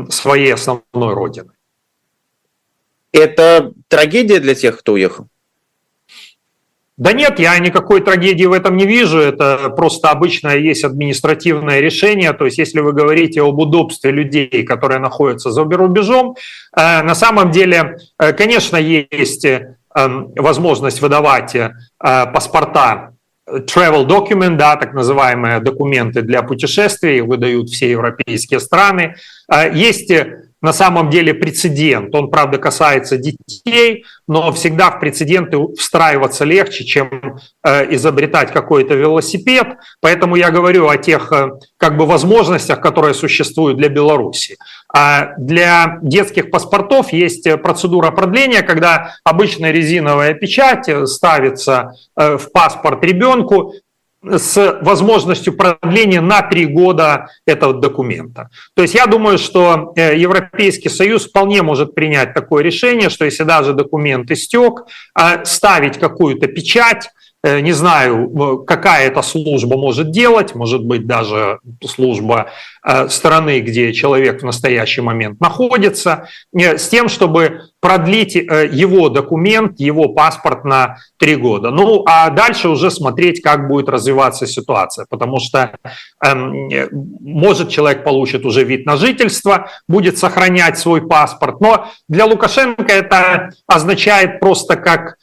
[0.09, 1.51] своей основной родины.
[3.11, 5.27] Это трагедия для тех, кто уехал?
[6.95, 9.17] Да нет, я никакой трагедии в этом не вижу.
[9.17, 12.33] Это просто обычное есть административное решение.
[12.33, 16.35] То есть, если вы говорите об удобстве людей, которые находятся за рубежом,
[16.75, 17.97] на самом деле,
[18.37, 19.47] конечно, есть
[19.95, 23.13] возможность выдавать э, паспорта
[23.47, 29.15] travel document, да, так называемые документы для путешествий, выдают все европейские страны.
[29.51, 30.11] Э, есть
[30.63, 32.15] на самом деле прецедент.
[32.15, 39.67] Он, правда, касается детей, но всегда в прецеденты встраиваться легче, чем э, изобретать какой-то велосипед.
[39.99, 44.55] Поэтому я говорю о тех э, как бы возможностях, которые существуют для Беларуси.
[44.95, 53.03] А для детских паспортов есть процедура продления, когда обычная резиновая печать ставится э, в паспорт
[53.03, 53.73] ребенку,
[54.23, 58.49] с возможностью продления на три года этого документа.
[58.75, 63.43] То есть я думаю, что э, Европейский Союз вполне может принять такое решение, что если
[63.43, 70.55] даже документ истек, а ставить какую-то печать, Э, не знаю, какая эта служба может делать,
[70.55, 72.51] может быть даже служба
[72.85, 79.77] э, страны, где человек в настоящий момент находится, э, с тем, чтобы продлить его документ,
[79.81, 81.69] его паспорт на три года.
[81.69, 85.75] Ну, а дальше уже смотреть, как будет развиваться ситуация, потому что
[86.25, 86.69] эм,
[87.19, 93.49] может человек получит уже вид на жительство, будет сохранять свой паспорт, но для Лукашенко это
[93.67, 95.17] означает просто как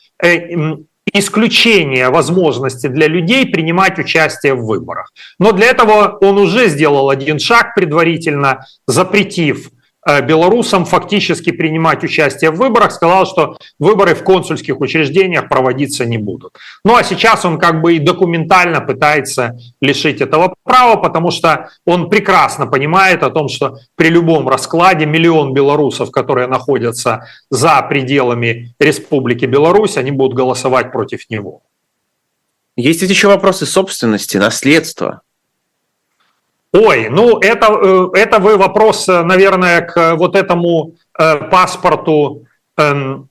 [1.13, 5.13] исключение возможности для людей принимать участие в выборах.
[5.39, 9.71] Но для этого он уже сделал один шаг предварительно, запретив
[10.07, 16.57] белорусам фактически принимать участие в выборах, сказал, что выборы в консульских учреждениях проводиться не будут.
[16.85, 22.09] Ну а сейчас он как бы и документально пытается лишить этого права, потому что он
[22.09, 29.45] прекрасно понимает о том, что при любом раскладе миллион белорусов, которые находятся за пределами Республики
[29.45, 31.63] Беларусь, они будут голосовать против него.
[32.77, 35.23] Есть ведь еще вопросы собственности, наследства.
[36.73, 43.29] Ой, ну это, э, это вы вопрос, э, наверное, к вот этому э, паспорту эм,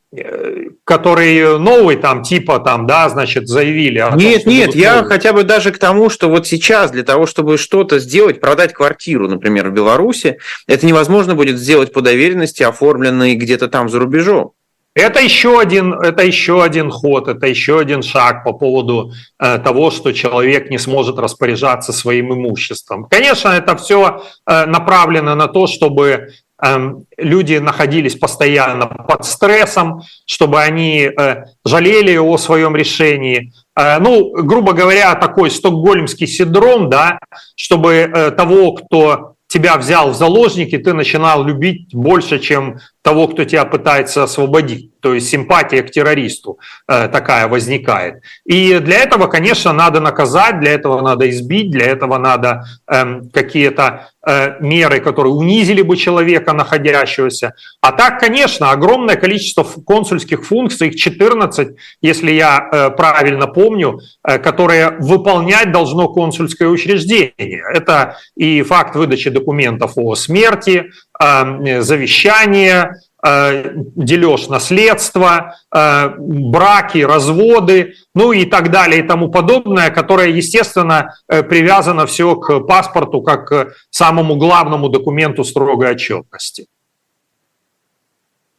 [0.85, 4.03] который новый там типа там, да, значит, заявили.
[4.15, 5.07] Нет, том, нет, я новые.
[5.07, 9.29] хотя бы даже к тому, что вот сейчас для того, чтобы что-то сделать, продать квартиру,
[9.29, 14.53] например, в Беларуси, это невозможно будет сделать по доверенности, оформленной где-то там за рубежом.
[14.99, 19.91] Это еще один, это еще один ход, это еще один шаг по поводу э, того,
[19.91, 23.05] что человек не сможет распоряжаться своим имуществом.
[23.05, 26.29] Конечно, это все э, направлено на то, чтобы
[26.61, 33.53] Эм, люди находились постоянно под стрессом, чтобы они э, жалели о своем решении.
[33.77, 37.19] Э, ну, грубо говоря, такой стокгольмский синдром, да,
[37.55, 43.45] чтобы э, того, кто тебя взял в заложники, ты начинал любить больше, чем того, кто
[43.45, 44.91] тебя пытается освободить.
[44.99, 48.21] То есть симпатия к террористу э, такая возникает.
[48.45, 54.09] И для этого, конечно, надо наказать, для этого надо избить, для этого надо э, какие-то
[54.27, 57.53] э, меры, которые унизили бы человека находящегося.
[57.81, 64.37] А так, конечно, огромное количество консульских функций, их 14, если я э, правильно помню, э,
[64.37, 67.63] которые выполнять должно консульское учреждение.
[67.73, 78.31] Это и факт выдачи документов о смерти, завещание, Э, дележ наследства, э, браки, разводы, ну
[78.31, 83.73] и так далее и тому подобное, которое, естественно, э, привязано все к паспорту как к
[83.89, 86.67] самому главному документу строгой отчетности.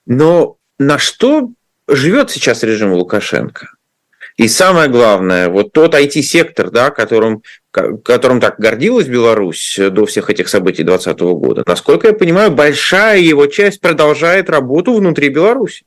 [0.04, 1.48] Но на что
[1.88, 3.70] живет сейчас режим Лукашенко?
[4.40, 10.48] И самое главное, вот тот IT-сектор, да, которым, которым так гордилась Беларусь до всех этих
[10.48, 15.84] событий 2020 года, насколько я понимаю, большая его часть продолжает работу внутри Беларуси.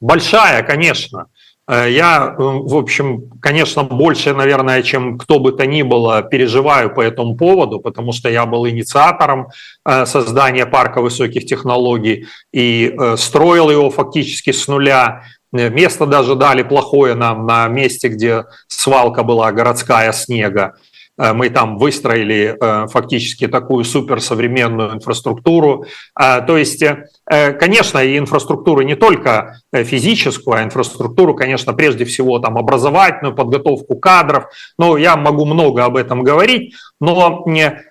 [0.00, 1.26] Большая, конечно.
[1.68, 7.02] Э, я, в общем, конечно, больше, наверное, чем кто бы то ни было, переживаю по
[7.02, 9.48] этому поводу, потому что я был инициатором
[9.84, 15.24] э, создания парка высоких технологий и э, строил его фактически с нуля.
[15.54, 20.74] Э, место даже дали плохое нам на месте, где свалка была городская снега.
[21.16, 25.86] Э, мы там выстроили э, фактически такую суперсовременную инфраструктуру.
[26.16, 26.82] То есть,
[27.26, 34.46] конечно, и инфраструктуру не только физическую, а инфраструктуру, конечно, прежде всего там образовательную, подготовку кадров.
[34.78, 36.74] Но я могу много об этом говорить.
[37.00, 37.44] Но,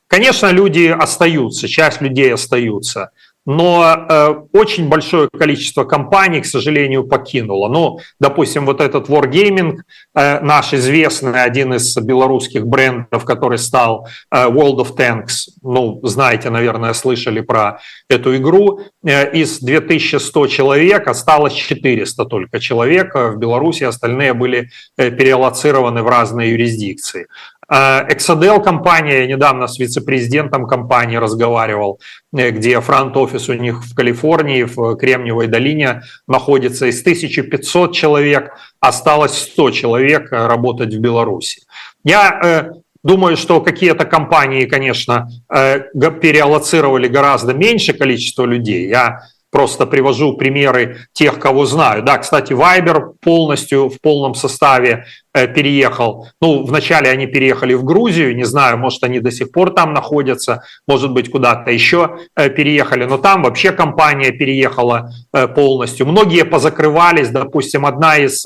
[0.08, 3.12] конечно, люди остаются, часть людей остаются
[3.46, 7.68] но э, очень большое количество компаний, к сожалению, покинуло.
[7.68, 9.80] Ну, допустим, вот этот Wargaming,
[10.16, 16.50] э, наш известный, один из белорусских брендов, который стал э, World of Tanks, ну, знаете,
[16.50, 17.80] наверное, слышали про
[18.10, 25.12] эту игру, э, из 2100 человек осталось 400 только человек в Беларуси, остальные были э,
[25.12, 27.28] перелоцированы в разные юрисдикции.
[27.71, 31.99] Exadel компания, недавно с вице-президентом компании разговаривал,
[32.36, 36.88] э, где фронт-офис у них в Калифорнии, в Кремниевой долине находится.
[36.88, 41.62] Из 1500 человек осталось 100 человек э, работать в Беларуси.
[42.04, 42.71] Я э,
[43.06, 48.88] Думаю, что какие-то компании, конечно, переаллоцировали гораздо меньше количество людей.
[48.88, 49.23] Я
[49.54, 52.02] просто привожу примеры тех, кого знаю.
[52.04, 56.28] Да, кстати, Viber полностью в полном составе переехал.
[56.41, 60.63] Ну, вначале они переехали в Грузию, не знаю, может, они до сих пор там находятся,
[60.88, 66.06] может быть, куда-то еще э, переехали, но там вообще компания переехала э, полностью.
[66.06, 68.46] Многие позакрывались, допустим, одна из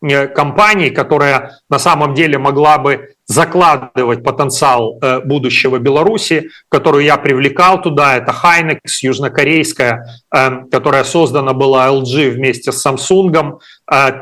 [0.00, 8.16] компаний, которая на самом деле могла бы закладывать потенциал будущего Беларуси, которую я привлекал туда,
[8.16, 13.58] это Hynix, южнокорейская, которая создана была LG вместе с Samsung,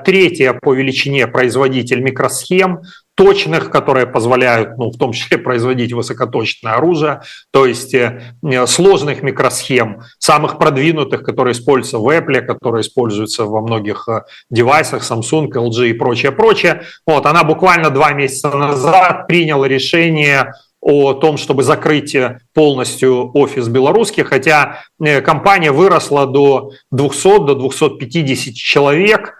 [0.04, 2.82] третья по величине производитель микросхем,
[3.16, 8.34] точных, которые позволяют, ну, в том числе, производить высокоточное оружие, то есть э,
[8.66, 15.48] сложных микросхем, самых продвинутых, которые используются в Apple, которые используются во многих э, девайсах, Samsung,
[15.48, 16.82] LG и прочее, прочее.
[17.06, 20.52] Вот, она буквально два месяца назад приняла решение
[20.82, 24.82] о том, чтобы закрыть э, полностью офис белорусский, хотя
[25.24, 29.38] компания выросла до 200, до 250 человек,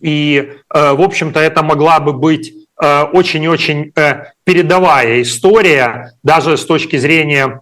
[0.00, 6.64] и, э, в общем-то, это могла бы быть э, очень-очень э, передовая история, даже с
[6.64, 7.60] точки зрения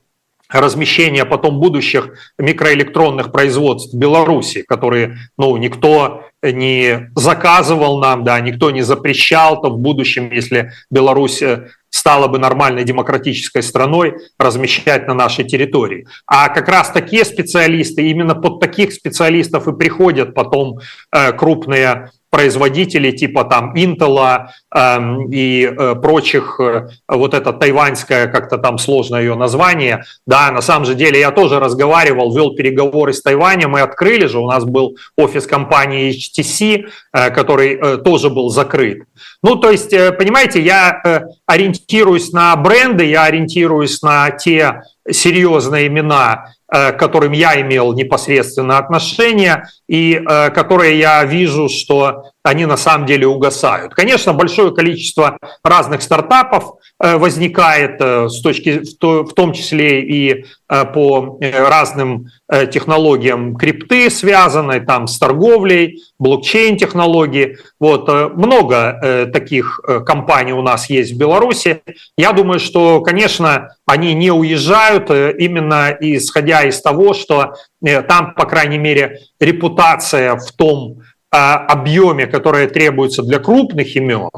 [0.48, 8.70] размещения потом будущих микроэлектронных производств в Беларуси, которые ну, никто не заказывал нам, да, никто
[8.70, 11.42] не запрещал, то в будущем, если Беларусь
[11.90, 16.06] стала бы нормальной демократической страной, размещать на нашей территории.
[16.26, 20.78] А как раз такие специалисты, именно под таких специалистов и приходят потом
[21.12, 24.98] э, крупные производителей типа там Intel э,
[25.30, 30.86] и э, прочих, э, вот это тайваньское, как-то там сложное ее название, да, на самом
[30.86, 34.96] же деле я тоже разговаривал, вел переговоры с Тайванем, мы открыли же, у нас был
[35.16, 39.02] офис компании HTC, э, который э, тоже был закрыт.
[39.42, 45.88] Ну, то есть, э, понимаете, я э, ориентируюсь на бренды, я ориентируюсь на те серьезные
[45.88, 52.76] имена, к которым я имел непосредственно отношение и э, которые я вижу, что они на
[52.76, 53.94] самом деле угасают.
[53.94, 62.26] Конечно, большое количество разных стартапов э, возникает с точки, в том числе и по разным
[62.72, 67.58] технологиям крипты связанной там с торговлей, блокчейн-технологии.
[67.80, 71.82] Вот, много таких компаний у нас есть в Беларуси.
[72.16, 78.46] Я думаю, что, конечно, они не уезжают именно исходя из того, что э, там, по
[78.46, 81.00] крайней мере, репутация в том
[81.30, 84.30] объеме, которое требуется для крупных имен,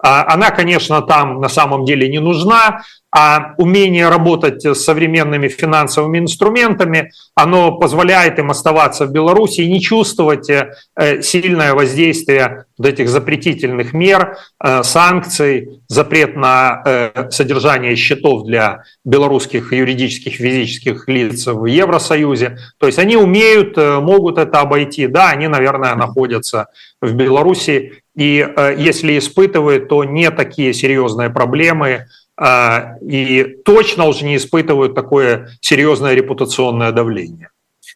[0.00, 7.10] она, конечно, там на самом деле не нужна, а умение работать с современными финансовыми инструментами,
[7.34, 13.94] оно позволяет им оставаться в Беларуси и не чувствовать э, сильное воздействие вот этих запретительных
[13.94, 22.58] мер, э, санкций, запрет на э, содержание счетов для белорусских юридических физических лиц в Евросоюзе.
[22.78, 25.06] То есть они умеют, могут это обойти.
[25.06, 26.66] Да, они, наверное, находятся
[27.00, 28.44] в Беларуси, и
[28.76, 36.14] если испытывают, то не такие серьезные проблемы, а, и точно уже не испытывают такое серьезное
[36.14, 37.50] репутационное давление.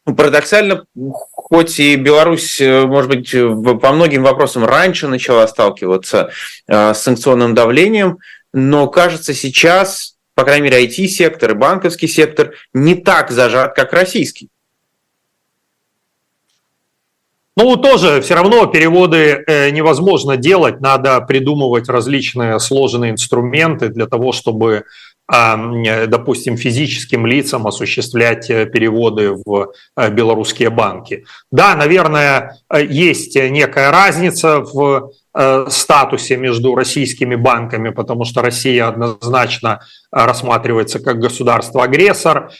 [0.06, 0.84] Ну, парадоксально,
[1.32, 3.32] хоть и Беларусь, э, может быть,
[3.80, 6.30] по многим вопросам раньше начала сталкиваться
[6.68, 8.18] с санкционным давлением,
[8.52, 14.50] но кажется сейчас, по крайней мере, IT-сектор и банковский сектор не так зажат, как российский.
[17.54, 24.32] Ну, тоже все равно переводы э, невозможно делать, надо придумывать различные сложные инструменты для того,
[24.32, 24.84] чтобы,
[25.30, 29.74] э, допустим, физическим лицам осуществлять э, переводы в
[30.12, 31.26] белорусские банки.
[31.50, 35.10] Да, наверное, есть некая разница в
[35.68, 39.80] статусе между российскими банками, потому что Россия однозначно
[40.10, 42.50] рассматривается как государство-агрессор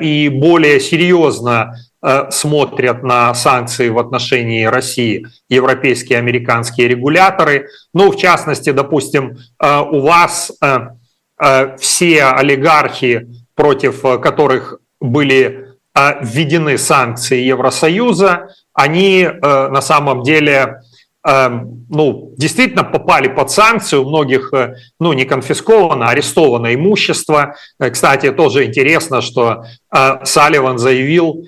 [0.00, 7.68] и более серьезно Э, смотрят на санкции в отношении России европейские и американские регуляторы.
[7.94, 17.40] Ну, в частности, допустим, э, у вас э, все олигархи, против которых были введены санкции
[17.40, 20.80] Евросоюза, они на самом деле
[21.24, 27.54] ну, действительно попали под санкции, у многих э, ну, не конфисковано, а арестовано имущество.
[27.78, 29.64] Э, кстати, тоже интересно, что
[29.94, 31.44] э, Салливан заявил,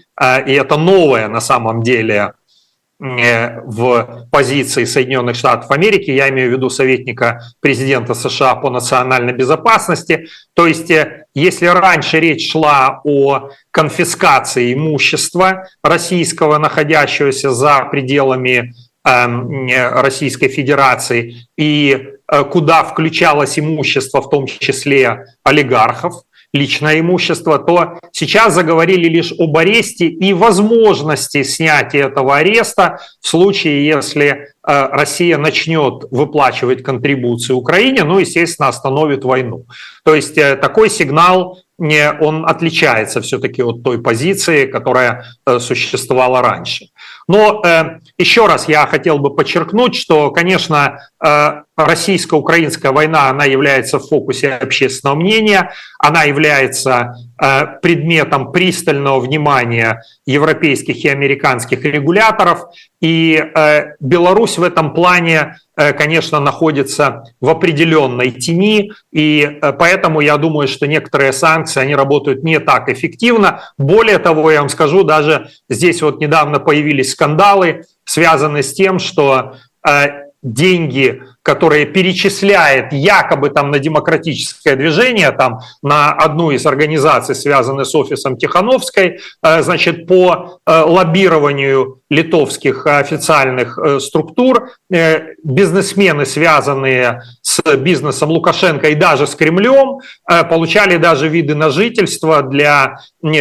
[0.46, 2.34] и это новое на самом деле
[3.00, 10.28] в позиции Соединенных Штатов Америки, я имею в виду советника президента США по национальной безопасности.
[10.54, 10.92] То есть,
[11.34, 22.08] если раньше речь шла о конфискации имущества российского, находящегося за пределами Эм, Российской Федерации и
[22.26, 26.22] э, куда включалось имущество, в том числе олигархов,
[26.54, 33.86] личное имущество, то сейчас заговорили лишь об аресте и возможности снятия этого ареста в случае,
[33.86, 39.66] если э, Россия начнет выплачивать контрибуции Украине, ну, естественно, остановит войну.
[40.04, 45.24] То есть э, такой сигнал он отличается все-таки от той позиции, которая
[45.58, 46.86] существовала раньше.
[47.28, 51.08] Но э, еще раз я хотел бы подчеркнуть, что, конечно,
[51.76, 61.04] российско-украинская война, она является в фокусе общественного мнения, она является э, предметом пристального внимания европейских
[61.04, 62.66] и американских регуляторов,
[63.00, 70.20] и э, Беларусь в этом плане Э, конечно, находится в определенной тени, и э, поэтому
[70.20, 73.62] я думаю, что некоторые санкции, они работают не так эффективно.
[73.76, 79.56] Более того, я вам скажу, даже здесь вот недавно появились скандалы, связанные с тем, что
[79.86, 87.86] э, деньги которые перечисляет якобы там на демократическое движение, там на одну из организаций, связанных
[87.86, 94.70] с офисом Тихановской, э, значит, по э, лоббированию литовских официальных э, структур,
[95.42, 100.00] бизнесмены, связанные с бизнесом Лукашенко и даже с Кремлем,
[100.48, 102.98] получали даже виды на жительство для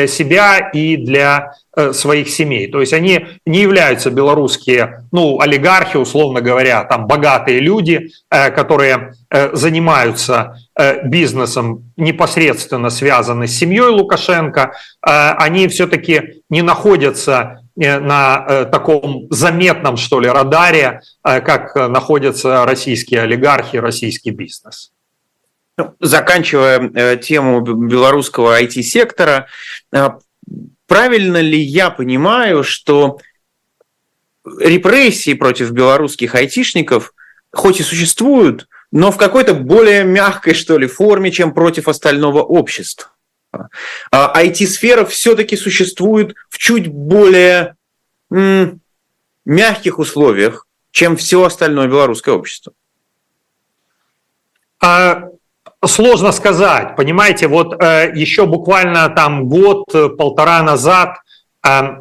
[0.08, 1.54] себя и для
[1.92, 2.72] своих семей.
[2.72, 8.52] То есть они не являются белорусские, ну, олигархи, условно говоря, там богатые люди, люди, э,
[8.52, 18.66] которые э, занимаются э, бизнесом, непосредственно связаны с семьей Лукашенко, они все-таки не находятся на
[18.66, 24.92] таком заметном, что ли, радаре, как находятся российские олигархи, российский бизнес.
[25.78, 29.48] Ну, заканчивая тему белорусского IT-сектора,
[30.88, 33.18] правильно ли я понимаю, что
[34.60, 37.14] репрессии против белорусских айтишников
[37.54, 43.10] хоть и существуют, но в какой-то более мягкой, что ли, форме, чем против остального общества.
[44.12, 47.76] IT-сфера а все-таки существует в чуть более
[48.32, 48.82] м-
[49.46, 52.74] мягких условиях, чем все остальное белорусское общество.
[54.82, 55.30] А,
[55.86, 56.96] сложно сказать.
[56.96, 61.18] Понимаете, вот э, еще буквально там год-полтора назад
[61.66, 61.98] э,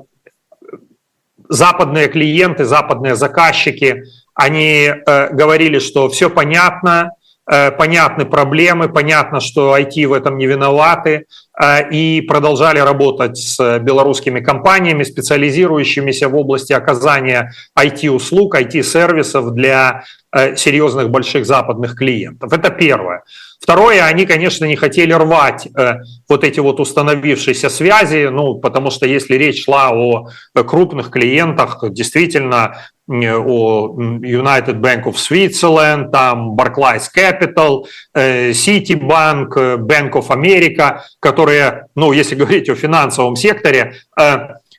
[1.48, 7.10] западные клиенты, западные заказчики, они э, говорили, что все понятно,
[7.50, 11.26] э, понятны проблемы, понятно, что IT в этом не виноваты,
[11.60, 20.04] э, и продолжали работать с белорусскими компаниями, специализирующимися в области оказания IT-услуг, IT-сервисов для
[20.34, 22.52] э, серьезных больших западных клиентов.
[22.52, 23.22] Это первое.
[23.62, 29.06] Второе, они, конечно, не хотели рвать э, вот эти вот установившиеся связи, ну, потому что
[29.06, 32.74] если речь шла о э, крупных клиентах, действительно,
[33.12, 37.84] о United Bank of Switzerland, там Barclays Capital,
[38.14, 39.48] э, Citibank,
[39.78, 43.94] Bank of America, которые, ну, если говорить о финансовом секторе,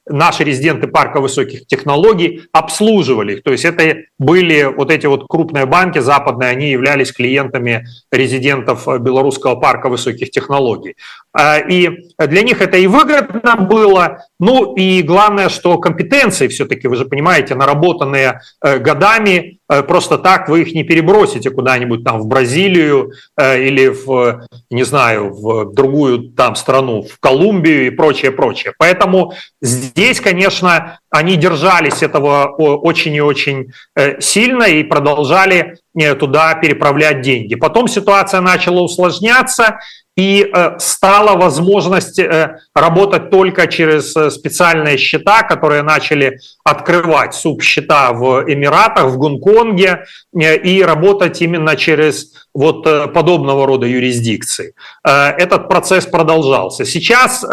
[0.06, 3.44] наши резиденты парка высоких технологий обслуживали их.
[3.44, 9.56] То есть это были вот эти вот крупные банки западные, они являлись клиентами резидентов белорусского
[9.56, 10.96] парка высоких технологий.
[11.34, 16.98] А, и для них это и выгодно было, ну и главное, что компетенции все-таки, вы
[16.98, 22.28] же понимаете, наработанные э, годами, э, просто так вы их не перебросите куда-нибудь там в
[22.28, 28.74] Бразилию э, или в, не знаю, в другую там страну, в Колумбию и прочее, прочее.
[28.78, 33.72] Поэтому здесь, конечно, они держались этого очень и очень
[34.20, 35.78] сильно и продолжали
[36.20, 37.56] туда переправлять деньги.
[37.56, 39.78] Потом ситуация начала усложняться,
[40.16, 48.14] и э, стала возможность э, работать только через э, специальные счета, которые начали открывать субсчета
[48.14, 52.84] в Эмиратах, в Гонконге, и работать именно через вот
[53.14, 54.74] подобного рода юрисдикции.
[55.04, 56.86] Этот процесс продолжался.
[56.86, 57.44] Сейчас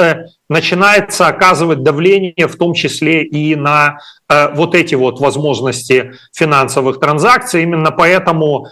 [0.48, 3.98] начинается оказывать давление в том числе и на
[4.52, 7.62] вот эти вот возможности финансовых транзакций.
[7.62, 8.66] Именно поэтому,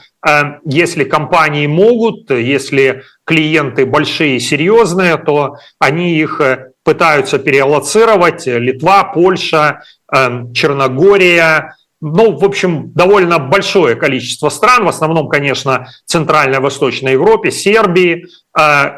[0.64, 8.46] если компании могут, если клиенты большие и серьезные, то они их э, пытаются переаллоцировать.
[8.46, 17.12] Литва, Польша, Черногория, ну, в общем, довольно большое количество стран, в основном, конечно, Центральной Восточной
[17.12, 18.26] Европе, Сербии,
[18.58, 18.90] э,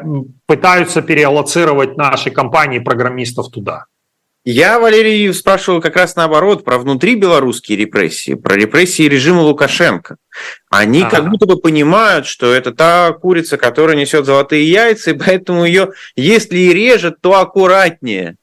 [0.45, 3.85] пытаются переаллоцировать наши компании программистов туда.
[4.43, 10.17] Я, Валерий, спрашивал как раз наоборот, про внутри белорусские репрессии, про репрессии режима Лукашенко.
[10.71, 11.17] Они ага.
[11.17, 15.91] как будто бы понимают, что это та курица, которая несет золотые яйца, и поэтому ее,
[16.15, 18.35] если и режет, то аккуратнее.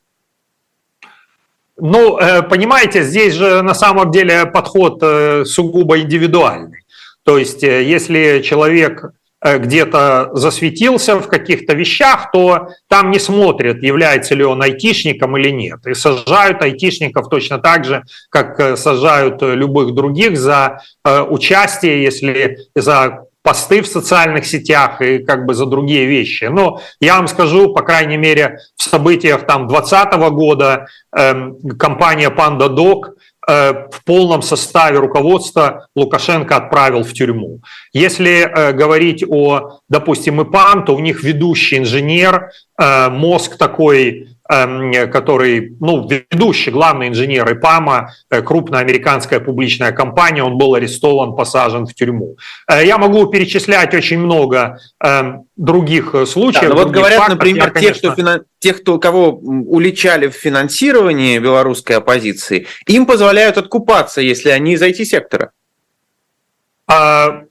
[1.81, 6.81] Ну, э, понимаете, здесь же на самом деле подход э, сугубо индивидуальный.
[7.25, 14.35] То есть, э, если человек где-то засветился в каких-то вещах, то там не смотрят, является
[14.35, 15.87] ли он айтишником или нет.
[15.87, 23.81] И сажают айтишников точно так же, как сажают любых других за участие, если за посты
[23.81, 26.45] в социальных сетях и как бы за другие вещи.
[26.45, 30.87] Но я вам скажу, по крайней мере, в событиях там 2020 года
[31.17, 33.15] э, компания PandaDoc
[33.49, 37.61] Э, в полном составе руководства Лукашенко отправил в тюрьму.
[37.95, 45.77] Если э, говорить о, допустим, ИПАН, то у них ведущий инженер, э, мозг такой который,
[45.79, 51.93] ну, ведущий, главный инженер ИПАМа, э, крупная американская публичная компания, он был арестован, посажен в
[51.93, 52.37] тюрьму.
[52.67, 56.71] Э, я могу перечислять очень много эм, других э, случаев.
[56.71, 58.01] Да, но вот говорят, фактов, например, я, конечно...
[58.01, 64.73] тех, кто, тех, кто, кого уличали в финансировании белорусской оппозиции, им позволяют откупаться, если они
[64.73, 65.53] из IT-сектора.
[66.87, 67.43] А,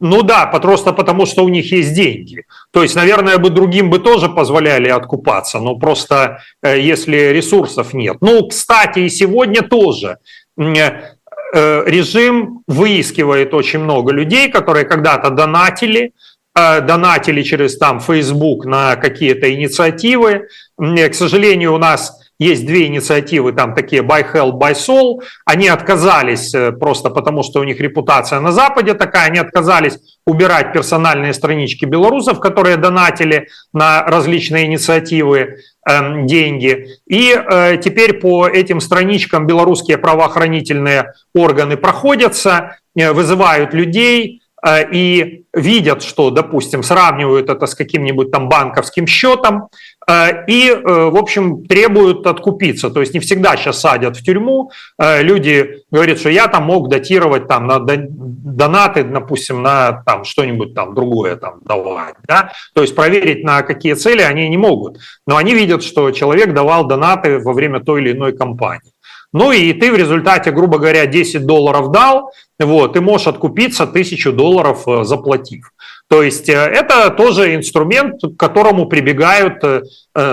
[0.00, 2.44] ну да, просто потому, что у них есть деньги.
[2.70, 8.18] То есть, наверное, бы другим бы тоже позволяли откупаться, но просто э, если ресурсов нет.
[8.20, 10.18] Ну, кстати, и сегодня тоже
[10.58, 16.12] э, режим выискивает очень много людей, которые когда-то донатили,
[16.54, 20.48] э, донатили через там Facebook на какие-то инициативы.
[20.76, 25.22] К сожалению, у нас есть две инициативы, там такие Buy Hell, Buy Soul.
[25.44, 30.72] Они отказались э, просто потому, что у них репутация на Западе такая, они отказались убирать
[30.72, 36.98] персональные странички белорусов, которые донатили на различные инициативы э, деньги.
[37.06, 44.42] И э, теперь по этим страничкам белорусские правоохранительные органы проходятся, э, вызывают людей,
[44.92, 49.68] и видят, что, допустим, сравнивают это с каким-нибудь там банковским счетом
[50.08, 52.90] и, э, в общем, требуют откупиться.
[52.90, 54.70] То есть не всегда сейчас садят в тюрьму.
[54.98, 60.94] Люди говорят, что я там мог датировать там на донаты, допустим, на там что-нибудь там
[60.94, 62.14] другое там давать.
[62.26, 62.52] Да?
[62.74, 64.98] То есть проверить на какие цели они не могут.
[65.26, 68.92] Но они видят, что человек давал донаты во время той или иной кампании.
[69.32, 74.32] Ну и ты в результате, грубо говоря, 10 долларов дал, вот, ты можешь откупиться 1000
[74.32, 75.72] долларов э, заплатив.
[76.08, 79.82] То есть э, это тоже инструмент, к которому прибегают э,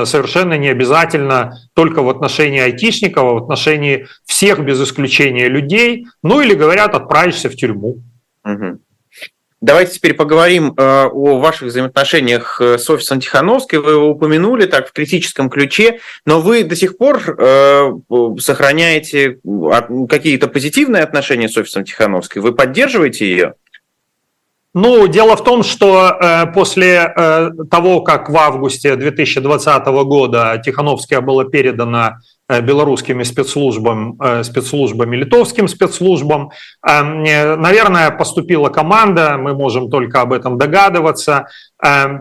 [0.06, 6.06] совершенно не обязательно только в отношении айтишников, а в отношении всех без исключения людей.
[6.22, 7.98] Ну или говорят, отправишься в тюрьму.
[8.46, 8.80] Угу.
[9.64, 13.80] Давайте теперь поговорим э, о ваших взаимоотношениях э, с офисом Тихановской.
[13.80, 17.93] Вы его упомянули так в критическом ключе, но вы до сих пор э,
[18.39, 19.39] сохраняете
[20.09, 22.41] какие-то позитивные отношения с офисом Тихановской?
[22.41, 23.53] Вы поддерживаете ее?
[24.74, 27.14] Ну, дело в том, что после
[27.72, 32.18] того, как в августе 2020 года Тихановская была передана
[32.50, 36.52] белорусскими спецслужбам, э, спецслужбами, литовским спецслужбам.
[36.86, 41.48] Э, наверное, поступила команда, мы можем только об этом догадываться,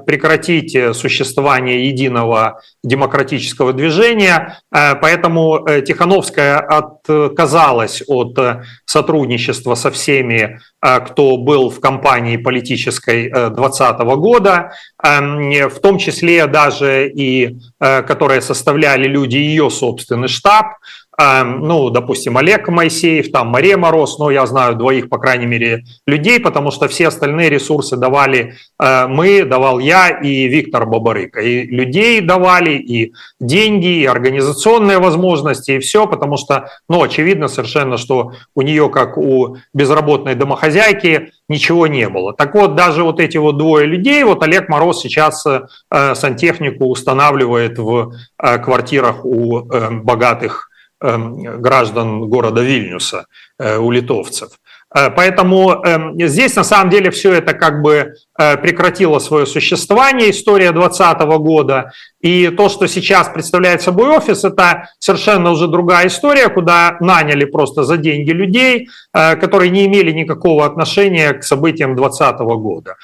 [0.07, 4.59] прекратить существование единого демократического движения.
[4.71, 8.37] Поэтому Тихановская отказалась от
[8.85, 17.57] сотрудничества со всеми, кто был в кампании политической 2020 года, в том числе даже и
[17.79, 20.75] которые составляли люди ее собственный штаб, эм,
[21.19, 26.41] ну, допустим, Олег Моисеев, там Мария Мороз, ну, я знаю двоих, по крайней мере, людей,
[26.41, 31.41] потому что все остальные ресурсы давали э, мы, давал я и Виктор Бабарыка.
[31.41, 37.99] И людей давали, и деньги, и организационные возможности, и все, потому что, ну, очевидно совершенно,
[37.99, 42.33] что у нее, как у безработной домохозяйки, ничего не было.
[42.33, 47.79] Так вот, даже вот эти вот двое людей, вот Олег Мороз сейчас э, сантехнику устанавливает
[47.79, 49.63] в э, квартирах у
[50.03, 50.71] богатых
[51.03, 53.27] граждан города Вильнюса,
[53.59, 54.51] э, у литовцев.
[54.95, 60.31] Э, поэтому эм, здесь на самом деле все это как бы э, прекратило свое существование,
[60.31, 61.93] история 2020 года.
[62.21, 67.83] И то, что сейчас представляет собой офис, это совершенно уже другая история, куда наняли просто
[67.83, 72.95] за деньги людей, которые не имели никакого отношения к событиям 2020 года.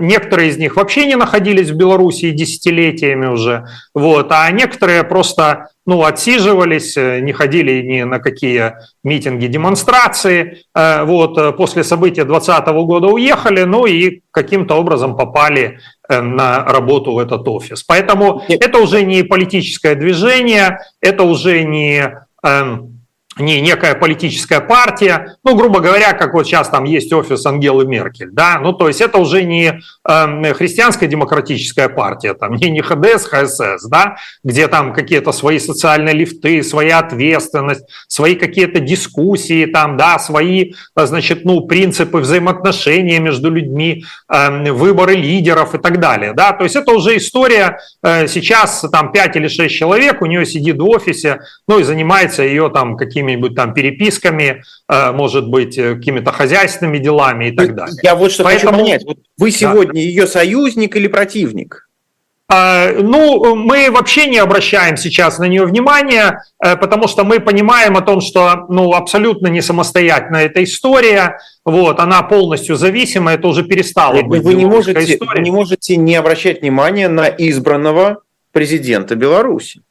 [0.00, 6.04] Некоторые из них вообще не находились в Беларуси десятилетиями уже, вот, а некоторые просто ну,
[6.04, 13.64] отсиживались, не ходили ни на какие митинги, демонстрации, вот, э, после события 2020 года уехали,
[13.64, 17.84] ну и каким-то образом попали э, на работу в этот офис.
[17.84, 22.97] Поэтому это уже не политическое движение, это уже не эм,
[23.38, 28.30] не некая политическая партия, ну, грубо говоря, как вот сейчас там есть офис Ангелы Меркель,
[28.30, 33.26] да, ну, то есть это уже не э, христианская демократическая партия, там, не, не ХДС,
[33.26, 40.18] ХСС, да, где там какие-то свои социальные лифты, своя ответственность, свои какие-то дискуссии, там, да,
[40.18, 46.64] свои, значит, ну, принципы взаимоотношения между людьми, э, выборы лидеров и так далее, да, то
[46.64, 50.88] есть это уже история, э, сейчас там 5 или 6 человек, у нее сидит в
[50.88, 56.32] офисе, ну, и занимается ее там какими какими-нибудь там переписками, э, может быть, э, какими-то
[56.32, 57.96] хозяйственными делами и так далее.
[58.02, 59.04] Я вот что Поэтому, хочу понять.
[59.04, 59.98] Вот вы сегодня да.
[60.00, 61.88] ее союзник или противник?
[62.50, 67.96] А, ну, мы вообще не обращаем сейчас на нее внимания, э, потому что мы понимаем
[67.96, 73.64] о том, что ну, абсолютно не самостоятельная эта история, вот, она полностью зависима, это уже
[73.64, 74.42] перестало быть.
[74.42, 78.22] Вы не, можете, вы не можете не обращать внимания на избранного
[78.52, 79.82] президента Беларуси.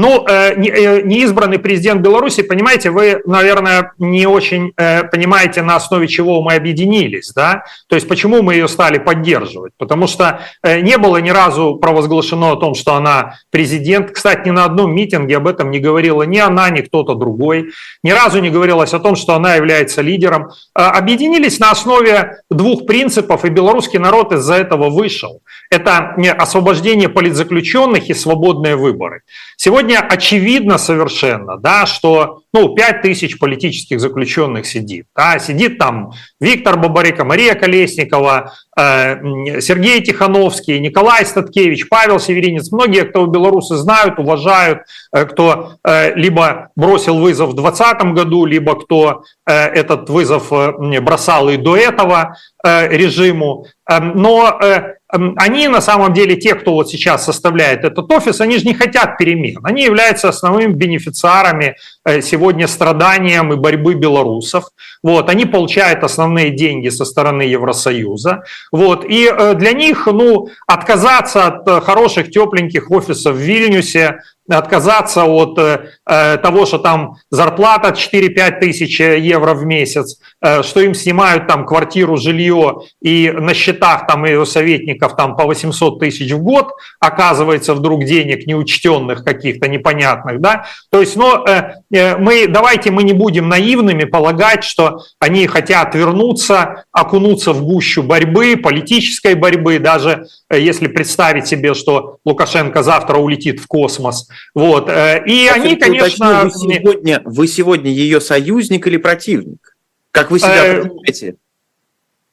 [0.00, 6.06] Ну, э, э, неизбранный президент Беларуси, понимаете, вы, наверное, не очень э, понимаете, на основе
[6.06, 7.64] чего мы объединились, да?
[7.88, 9.72] То есть почему мы ее стали поддерживать?
[9.76, 14.12] Потому что не было ни разу провозглашено о том, что она президент.
[14.12, 17.70] Кстати, ни на одном митинге об этом не говорила ни она, ни кто-то другой.
[18.04, 20.50] Ни разу не говорилось о том, что она является лидером.
[20.74, 25.40] Объединились на основе двух принципов, и белорусский народ из-за этого вышел.
[25.70, 29.22] Это освобождение политзаключенных и свободные выборы.
[29.56, 35.06] Сегодня сегодня очевидно совершенно, да, что ну, 5 тысяч политических заключенных сидит.
[35.16, 42.70] Да, сидит там Виктор Бабарика, Мария Колесникова, э, Сергей Тихановский, Николай Статкевич, Павел Северинец.
[42.72, 44.80] Многие, кто белорусы знают, уважают,
[45.14, 51.00] э, кто э, либо бросил вызов в 2020 году, либо кто э, этот вызов э,
[51.00, 53.66] бросал и до этого э, режиму.
[53.90, 58.58] Эм, но э, они на самом деле, те, кто вот сейчас составляет этот офис, они
[58.58, 59.60] же не хотят перемен.
[59.62, 64.64] Они являются основными бенефициарами э, сегодня страданием и борьбы белорусов.
[65.02, 68.42] Вот, они получают основные деньги со стороны Евросоюза.
[68.70, 75.58] Вот, и э, для них ну, отказаться от хороших, тепленьких офисов в Вильнюсе, отказаться от
[75.58, 81.46] э, э, того, что там зарплата 4-5 тысяч евро в месяц, э, что им снимают
[81.46, 86.72] там квартиру, жилье, и на счетах там у советников там по 800 тысяч в год
[87.00, 93.02] оказывается вдруг денег неучтенных каких-то непонятных, да, то есть, но э, э, мы, давайте мы
[93.02, 100.26] не будем наивными полагать, что они хотят вернуться, окунуться в гущу борьбы, политической борьбы, даже
[100.48, 104.88] э, если представить себе, что Лукашенко завтра улетит в космос, вот.
[104.88, 106.46] Э, и а они, конечно...
[106.46, 109.76] Уточню, вы, сегодня, вы сегодня ее союзник или противник?
[110.10, 111.36] Как вы себя э, понимаете?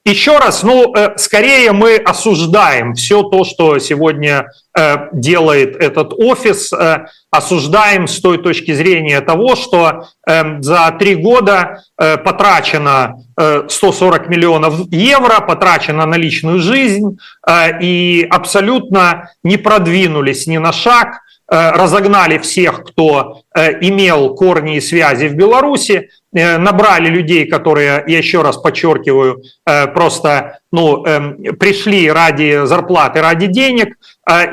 [0.06, 4.51] Еще раз, ну, э, скорее мы осуждаем все то, что сегодня
[5.14, 6.70] делает этот офис,
[7.32, 16.06] осуждаем с той точки зрения того, что за три года потрачено 140 миллионов евро, потрачено
[16.06, 17.18] на личную жизнь
[17.82, 25.27] и абсолютно не продвинулись ни на шаг разогнали всех, кто э, имел корни и связи
[25.27, 29.43] в Беларуси, э, набрали людей, которые, я еще раз подчеркиваю,
[29.93, 33.95] просто ну, эм, пришли ради зарплаты, ради денег,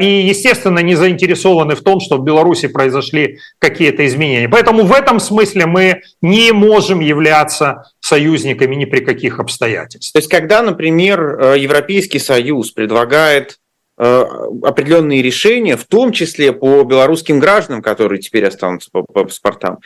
[0.01, 4.49] и, естественно, не заинтересованы в том, что в Беларуси произошли какие-то изменения.
[4.49, 10.13] Поэтому в этом смысле мы не можем являться союзниками ни при каких обстоятельствах.
[10.13, 13.62] То есть, когда, например, Европейский Союз предлагает Э,
[14.03, 19.79] определенные решения, в том числе по белорусским гражданам, которые теперь останутся по, по паспортам,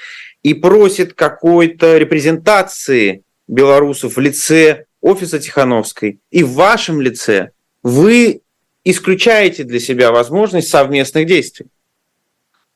[0.43, 7.51] и просит какой-то репрезентации белорусов в лице офиса Тихановской и в вашем лице,
[7.83, 8.41] вы
[8.85, 11.67] исключаете для себя возможность совместных действий.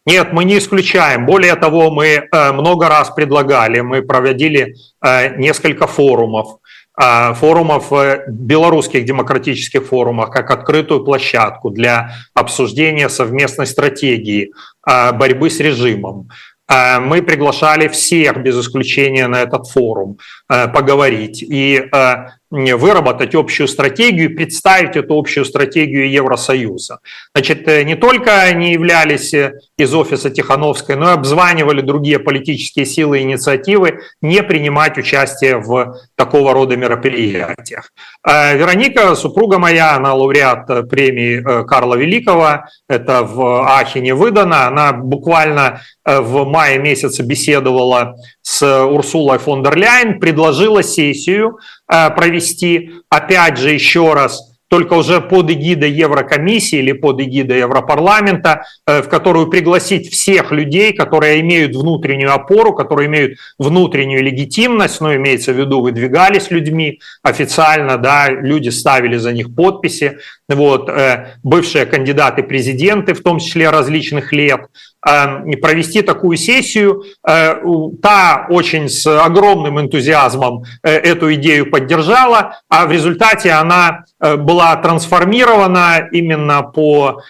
[0.06, 1.26] Нет, мы не исключаем.
[1.26, 4.74] Более того, мы э, много раз предлагали, мы проводили
[5.04, 6.59] э, несколько форумов,
[7.00, 15.60] форумов, э, белорусских демократических форумах, как открытую площадку для обсуждения совместной стратегии а, борьбы с
[15.60, 16.28] режимом.
[16.68, 21.42] А, мы приглашали всех без исключения на этот форум э, поговорить.
[21.42, 22.14] И э,
[22.50, 26.98] выработать общую стратегию, представить эту общую стратегию Евросоюза.
[27.32, 32.86] Значит, э, не только они являлись э, из офиса Тихановской, но и обзванивали другие политические
[32.86, 37.92] силы и инициативы не принимать участие в такого рода мероприятиях.
[38.26, 45.82] Э, Вероника, супруга моя, она лауреат премии Карла Великого, это в Ахине выдано, она буквально
[46.04, 51.58] в мае месяце беседовала с Урсулой фон дер Ляйн, предложила сессию
[51.90, 58.62] провести провести, опять же, еще раз, только уже под эгидой Еврокомиссии или под эгидой Европарламента,
[58.86, 65.12] э, в которую пригласить всех людей, которые имеют внутреннюю опору, которые имеют внутреннюю легитимность, ну,
[65.12, 70.18] имеется в виду, выдвигались людьми официально, да, люди ставили за них подписи,
[70.48, 74.66] вот, э, бывшие кандидаты президенты, в том числе различных лет, э,
[75.02, 77.04] провести такую сессию.
[77.26, 77.56] Э,
[78.02, 86.62] та очень с огромным энтузиазмом эту идею поддержала, а в результате она была трансформирована именно
[86.62, 87.22] по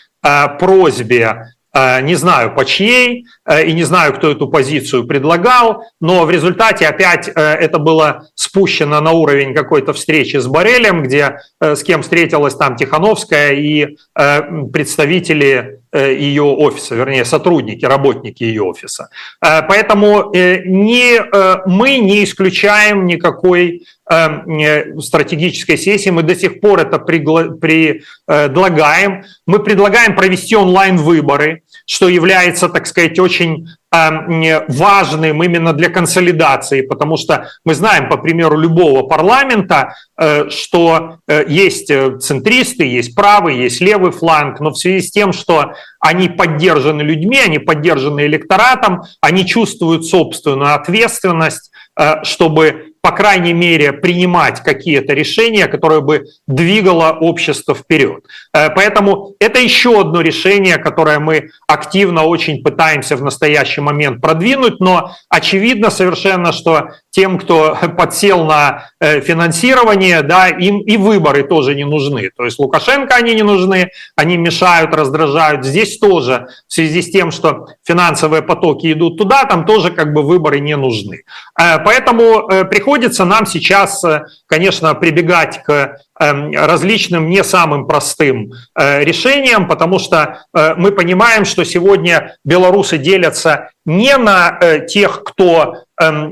[0.59, 6.25] просьбе Э, не знаю по чьей э, и не знаю, кто эту позицию предлагал, но
[6.25, 11.83] в результате опять э, это было спущено на уровень какой-то встречи с Барелем, где с
[11.85, 13.97] кем встретилась там Тихановская и
[14.73, 19.09] представители ее офиса, вернее, сотрудники, работники ее офиса.
[19.41, 21.20] Поэтому не,
[21.66, 23.82] мы не исключаем никакой
[25.01, 29.24] стратегической сессии, мы до сих пор это предлагаем.
[29.47, 37.16] Мы предлагаем провести онлайн-выборы, что является, так сказать, очень эм, важным именно для консолидации, потому
[37.16, 43.59] что мы знаем, по примеру любого парламента, э, что э, есть э, центристы, есть правый,
[43.59, 49.03] есть левый фланг, но в связи с тем, что они поддержаны людьми, они поддержаны электоратом,
[49.20, 51.72] они чувствуют собственную ответственность,
[52.22, 58.24] чтобы по крайней мере, принимать какие-то решения, которые бы двигало общество вперед.
[58.53, 65.12] Поэтому это еще одно решение, которое мы активно очень пытаемся в настоящий момент продвинуть, но
[65.28, 72.30] очевидно совершенно, что тем, кто подсел на финансирование, да, им и выборы тоже не нужны.
[72.36, 75.64] То есть Лукашенко они не нужны, они мешают, раздражают.
[75.64, 80.22] Здесь тоже в связи с тем, что финансовые потоки идут туда, там тоже как бы
[80.22, 81.22] выборы не нужны.
[81.59, 88.51] Э, поэтому э, приходится нам сейчас, э, конечно, прибегать к эм, различным не самым простым
[88.74, 95.84] решениям, потому что мы понимаем, что сегодня белорусы делятся не на тех, кто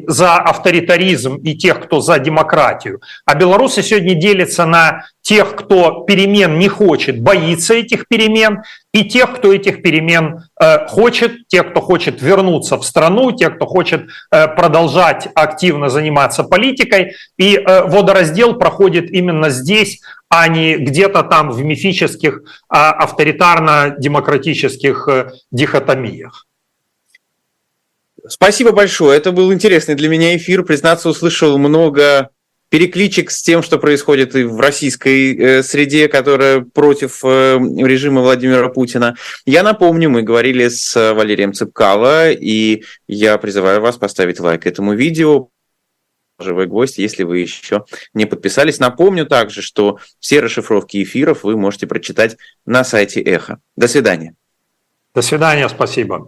[0.07, 6.59] за авторитаризм и тех, кто за демократию, а белорусы сегодня делятся на тех, кто перемен
[6.59, 8.63] не хочет, боится этих перемен,
[8.95, 13.67] и тех, кто этих перемен э, хочет, тех, кто хочет вернуться в страну, тех, кто
[13.67, 17.13] хочет э, продолжать активно заниматься политикой.
[17.37, 20.01] И э, водораздел проходит именно здесь,
[20.31, 25.09] а не где-то там в мифических авторитарно-демократических
[25.51, 26.48] дихотомиях.
[28.29, 29.17] Спасибо большое.
[29.17, 30.63] Это был интересный для меня эфир.
[30.65, 32.31] Признаться, услышал много
[32.71, 38.69] перекличек с тем, что происходит и в российской э, среде, которая против э, режима Владимира
[38.69, 39.17] Путина.
[39.47, 45.49] Я напомню, мы говорили с Валерием Цыпкало, и я призываю вас поставить лайк этому видео.
[46.41, 48.79] Живой гвоздь, если вы еще не подписались.
[48.79, 53.61] Напомню также, что все расшифровки эфиров вы можете прочитать на сайте Эхо.
[53.77, 54.35] До свидания.
[55.15, 56.27] До свидания, спасибо.